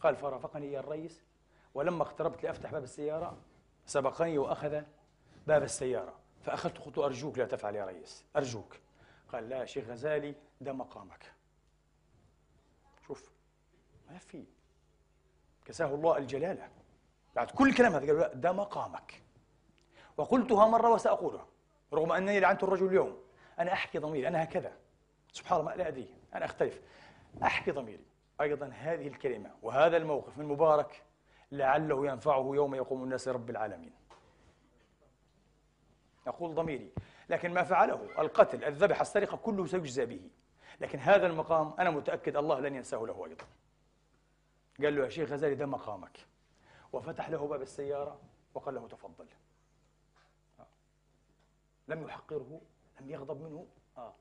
[0.00, 1.22] قال فرافقني يا الرئيس
[1.74, 3.36] ولما اقتربت لأفتح باب السيارة
[3.86, 4.82] سبقني وأخذ
[5.46, 6.14] باب السيارة.
[6.42, 8.76] فأخذت خطوة أرجوك لا تفعل يا ريس أرجوك.
[9.28, 11.32] قال لا يا شيخ غزالي ده مقامك.
[13.06, 13.30] شوف
[14.10, 14.44] ما في.
[15.64, 16.68] كساه الله الجلالة.
[17.36, 19.22] بعد كل الكلام هذا قال ده مقامك.
[20.16, 21.46] وقلتها مرة وسأقولها
[21.92, 23.18] رغم أنني لعنت الرجل اليوم.
[23.58, 24.72] أنا أحكي ضميري أنا هكذا.
[25.32, 26.80] سبحان الله لا أدري أنا أختلف.
[27.42, 28.04] أحكي ضميري.
[28.40, 31.03] أيضا هذه الكلمة وهذا الموقف من مبارك
[31.56, 33.92] لعله ينفعه يوم يقوم الناس رب العالمين.
[36.26, 36.92] أقول ضميري
[37.28, 40.30] لكن ما فعله القتل الذبح السرقة كله سيجزى به.
[40.80, 43.44] لكن هذا المقام أنا متأكد الله لن ينساه له أيضا.
[44.82, 46.18] قال له يا شيخ غزالي ده مقامك.
[46.92, 48.20] وفتح له باب السيارة
[48.54, 49.26] وقال له تفضل.
[50.60, 50.66] آه.
[51.88, 52.60] لم يحقره
[53.00, 53.66] لم يغضب منه.
[53.96, 54.14] آه.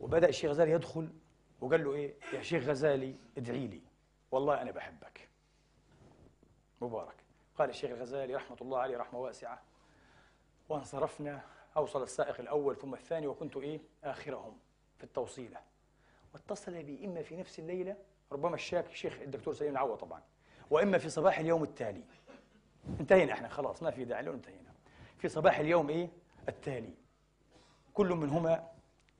[0.00, 1.12] وبدأ الشيخ غزالي يدخل
[1.60, 3.82] وقال له إيه؟ يا شيخ غزالي ادعي لي.
[4.30, 5.28] والله أنا بحبك.
[6.82, 7.14] مبارك.
[7.58, 9.62] قال الشيخ الغزالي رحمة الله عليه رحمة واسعة
[10.68, 11.40] وانصرفنا
[11.76, 14.58] أوصل السائق الأول ثم الثاني وكنت إيه؟ آخرهم
[14.98, 15.60] في التوصيلة.
[16.34, 17.96] واتصل بي إما في نفس الليلة
[18.32, 20.22] ربما الشاك الشيخ الدكتور سليم العوة طبعا
[20.70, 22.04] وإما في صباح اليوم التالي.
[23.00, 24.72] انتهينا إحنا خلاص ما في داعي له انتهينا.
[25.18, 26.08] في صباح اليوم إيه؟
[26.48, 26.94] التالي.
[27.94, 28.68] كل منهما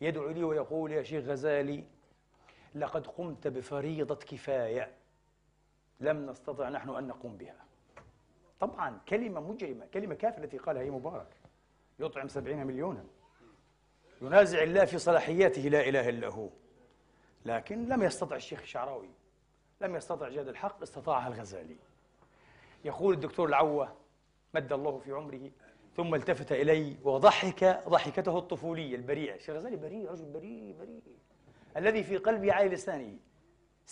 [0.01, 1.85] يدعو لي ويقول يا شيخ غزالي
[2.75, 4.93] لقد قمت بفريضة كفاية.
[6.03, 7.65] لم نستطع نحن أن نقوم بها.
[8.61, 11.37] طبعا كلمة مجرمة كلمة كافرة التي قالها هي مبارك.
[11.99, 13.05] يطعم سبعين مليونا.
[14.23, 16.49] ينازع الله في صلاحياته لا إله إلا هو.
[17.45, 19.11] لكن لم يستطع الشيخ الشعراوي
[19.81, 21.77] لم يستطع جاد الحق استطاعها الغزالي.
[22.85, 23.97] يقول الدكتور العوة
[24.55, 25.51] مد الله في عمره
[25.97, 29.35] ثم التفت إلي وضحك ضحكته الطفولية البريئة.
[29.35, 31.03] الشيخ الغزالي بريء رجل بريء بريء.
[31.77, 33.17] الذي في قلبه على لسانه.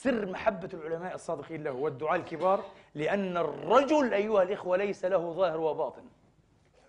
[0.03, 6.03] سر محبة العلماء الصادقين له والدعاء الكبار لأن الرجل أيها الإخوة ليس له ظاهر وباطن.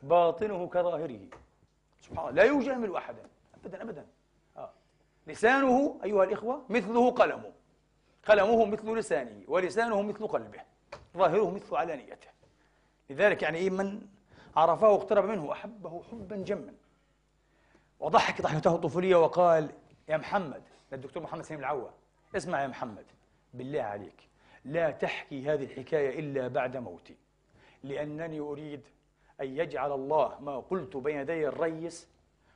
[0.03, 1.19] باطنه كظاهره.
[2.01, 2.31] سبحان الله.
[2.31, 3.23] لا يجامل أحدا.
[3.55, 4.05] أبدا أبدا.
[4.57, 4.69] آه.
[5.27, 7.51] لسانه أيها الإخوة مثله قلمه.
[8.25, 10.61] قلمه مثل لسانه ولسانه مثل قلبه.
[11.17, 12.27] ظاهره مثل علانيته.
[13.09, 14.01] لذلك يعني إيه من
[14.55, 16.73] عرفه واقترب منه أحبه حبا جما.
[17.99, 19.69] وضحك ضحكته الطفولية وقال
[20.09, 22.00] يا محمد للدكتور محمد سليم العوة.
[22.35, 23.05] اسمع يا محمد
[23.53, 24.27] بالله عليك
[24.65, 27.15] لا تحكي هذه الحكاية إلا بعد موتي
[27.83, 28.81] لأنني أريد
[29.41, 32.07] أن يجعل الله ما قلت بين يدي الريس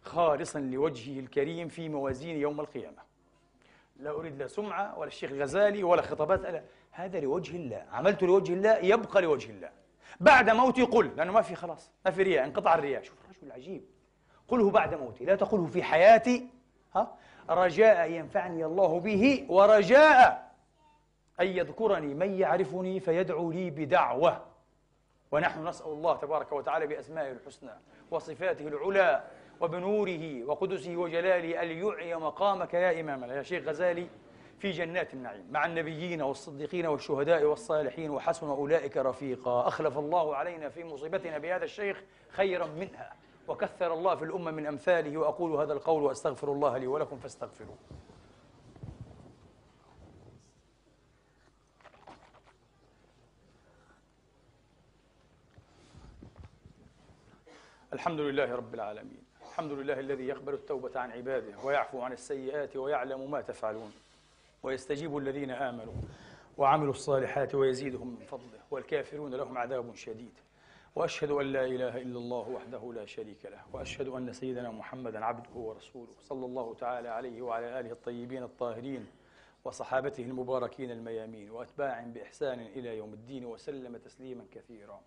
[0.01, 2.97] خالصا لوجهه الكريم في موازين يوم القيامة.
[3.99, 8.53] لا أريد لا سمعة ولا الشيخ الغزالي ولا خطابات لا هذا لوجه الله عملت لوجه
[8.53, 9.69] الله يبقى لوجه الله.
[10.19, 13.03] بعد موتي قل لأنه ما في خلاص ما في رياء انقطع الرياء.
[13.03, 13.85] شوف الرجل عجيب.
[14.47, 16.47] قله بعد موتي لا تقله في حياتي
[16.95, 17.17] ها؟
[17.49, 20.51] رجاء ينفعني الله به ورجاء
[21.39, 24.41] أن يذكرني من يعرفني فيدعو لي بدعوة.
[25.31, 27.71] ونحن نسأل الله تبارك وتعالى بأسمائه الحسنى
[28.11, 29.23] وصفاته العلى
[29.61, 34.07] وبنوره وقدسه وجلاله أن يعي مقامك يا إمامنا يا شيخ غزالي
[34.59, 39.67] في جنات النعيم مع النبيين والصديقين والشهداء والصالحين وحسن أولئك رفيقا.
[39.67, 43.13] أخلف الله علينا في مصيبتنا بهذا الشيخ خيرا منها.
[43.47, 47.77] وكثر الله في الأمة من أمثاله وأقول هذا القول وأستغفر الله لي ولكم فاستغفروه.
[57.93, 59.23] الحمد لله رب العالمين.
[59.41, 63.91] الحمد لله الذي يقبل التوبة عن عباده ويعفو عن السيئات ويعلم ما تفعلون
[64.63, 65.93] ويستجيب الذين آمنوا
[66.57, 70.44] وعملوا الصالحات ويزيدهم من فضله والكافرون لهم عذاب شديد.
[70.95, 75.55] وأشهد أن لا إله إلا الله وحده لا شريك له وأشهد أن سيدنا محمدا عبده
[75.55, 79.07] ورسوله صلى الله تعالى عليه وعلى آله الطيبين الطاهرين
[79.65, 85.01] وصحابته المباركين الميامين وأتباع بإحسان إلى يوم الدين وسلم تسليما كثيرا.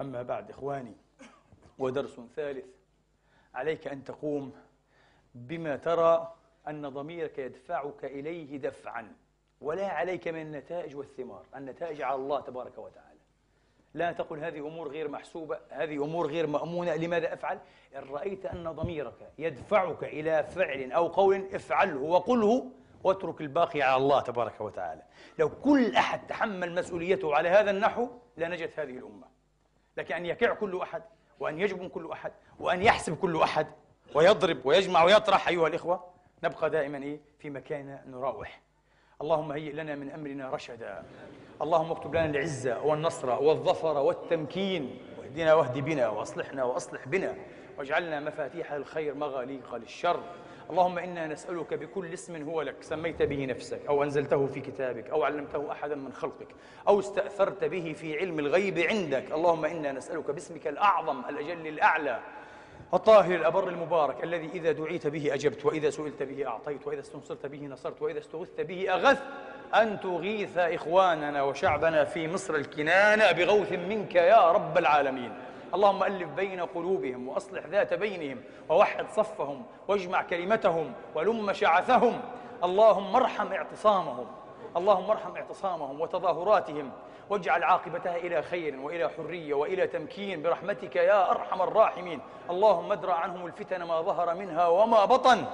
[0.00, 0.96] أما بعد إخواني
[1.78, 2.66] ودرس ثالث
[3.54, 4.52] عليك أن تقوم
[5.34, 6.34] بما ترى
[6.68, 9.16] أن ضميرك يدفعك إليه دفعا
[9.60, 13.13] ولا عليك من النتائج والثمار النتائج على الله تبارك وتعالى.
[13.94, 17.58] لا تقل هذه أمور غير محسوبة هذه أمور غير مأمونة لماذا أفعل؟
[17.96, 22.70] إن رأيت أن ضميرك يدفعك إلى فعل أو قول افعله وقله
[23.04, 25.02] واترك الباقي على الله تبارك وتعالى.
[25.38, 29.26] لو كل أحد تحمل مسؤوليته على هذا النحو لنجت هذه الأمة.
[29.96, 31.02] لكن أن يكع كل أحد
[31.40, 33.66] وأن يجبن كل أحد وأن يحسب كل أحد
[34.14, 36.04] ويضرب ويجمع ويطرح أيها الإخوة
[36.44, 38.60] نبقى دائما إيه؟ في مكان نراوح.
[39.22, 41.04] اللهم هيئ لنا من أمرنا رشدا.
[41.62, 44.98] اللهم اكتب لنا العزة والنصر والظفر والتمكين.
[45.18, 47.34] واهدنا واهد بنا وأصلحنا وأصلح بنا.
[47.78, 50.20] واجعلنا مفاتيح الخير مغاليق للشر.
[50.70, 55.22] اللهم إنا نسألك بكل اسم هو لك سميت به نفسك أو أنزلته في كتابك أو
[55.22, 56.48] علمته أحدا من خلقك
[56.88, 59.32] أو استأثرت به في علم الغيب عندك.
[59.32, 62.20] اللهم إنا نسألك باسمك الأعظم الأجل الأعلى.
[62.94, 67.66] الطاهر الأبر المبارك الذي إذا دعيت به أجبت وإذا سئلت به أعطيت وإذا استنصرت به
[67.66, 69.22] نصرت وإذا استغثت به أغثت
[69.74, 75.32] أن تغيث إخواننا وشعبنا في مصر الكنانة بغوث منك يا رب العالمين.
[75.74, 82.20] اللهم ألف بين قلوبهم وأصلح ذات بينهم ووحد صفهم واجمع كلمتهم ولم شعثهم.
[82.64, 84.26] اللهم ارحم اعتصامهم
[84.76, 86.90] اللهم ارحم اعتصامهم وتظاهراتهم.
[87.30, 92.20] واجعل عاقبتها إلى خير وإلى حرية وإلى تمكين برحمتك يا أرحم الراحمين.
[92.50, 95.44] اللهم ادرى عنهم الفتن ما ظهر منها وما بطن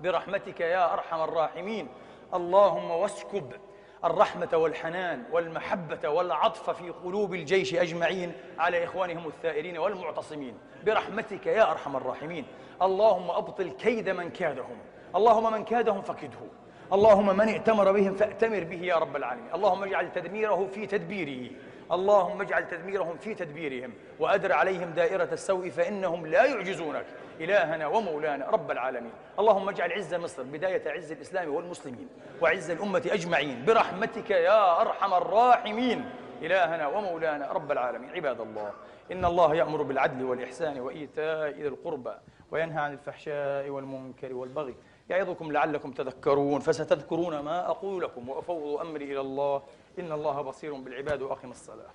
[0.00, 1.88] برحمتك يا أرحم الراحمين.
[2.34, 3.52] اللهم واسكب
[4.04, 11.96] الرحمة والحنان والمحبة والعطف في قلوب الجيش أجمعين على إخوانهم الثائرين والمعتصمين برحمتك يا أرحم
[11.96, 12.46] الراحمين.
[12.82, 14.78] اللهم أبطل كيد من كادهم.
[15.16, 16.38] اللهم من كادهم فكده
[16.92, 19.54] اللهم من ائتمر بهم فأتمر به يا رب العالمين.
[19.54, 21.50] اللهم اجعل تدميره في تدبيره.
[21.92, 23.92] اللهم اجعل تدميرهم في تدبيرهم.
[24.20, 27.06] وأدر عليهم دائرة السوء فإنهم لا يعجزونك.
[27.40, 29.12] إلهنا ومولانا رب العالمين.
[29.38, 32.08] اللهم اجعل عز مصر بداية عز الإسلام والمسلمين
[32.42, 33.64] وعز الأمة أجمعين.
[33.64, 36.04] برحمتك يا أرحم الراحمين.
[36.42, 38.10] إلهنا ومولانا رب العالمين.
[38.10, 38.70] عباد الله
[39.12, 42.14] إن الله يأمر بالعدل والإحسان وإيتاء ذي القربى
[42.50, 44.74] وينهى عن الفحشاء والمنكر والبغي.
[45.10, 49.62] يعظكم لعلكم تذكرون فستذكرون ما أقول لكم وأفوض أمري إلى الله.
[49.98, 51.90] إن الله بصير بالعباد وأقم الصلاة.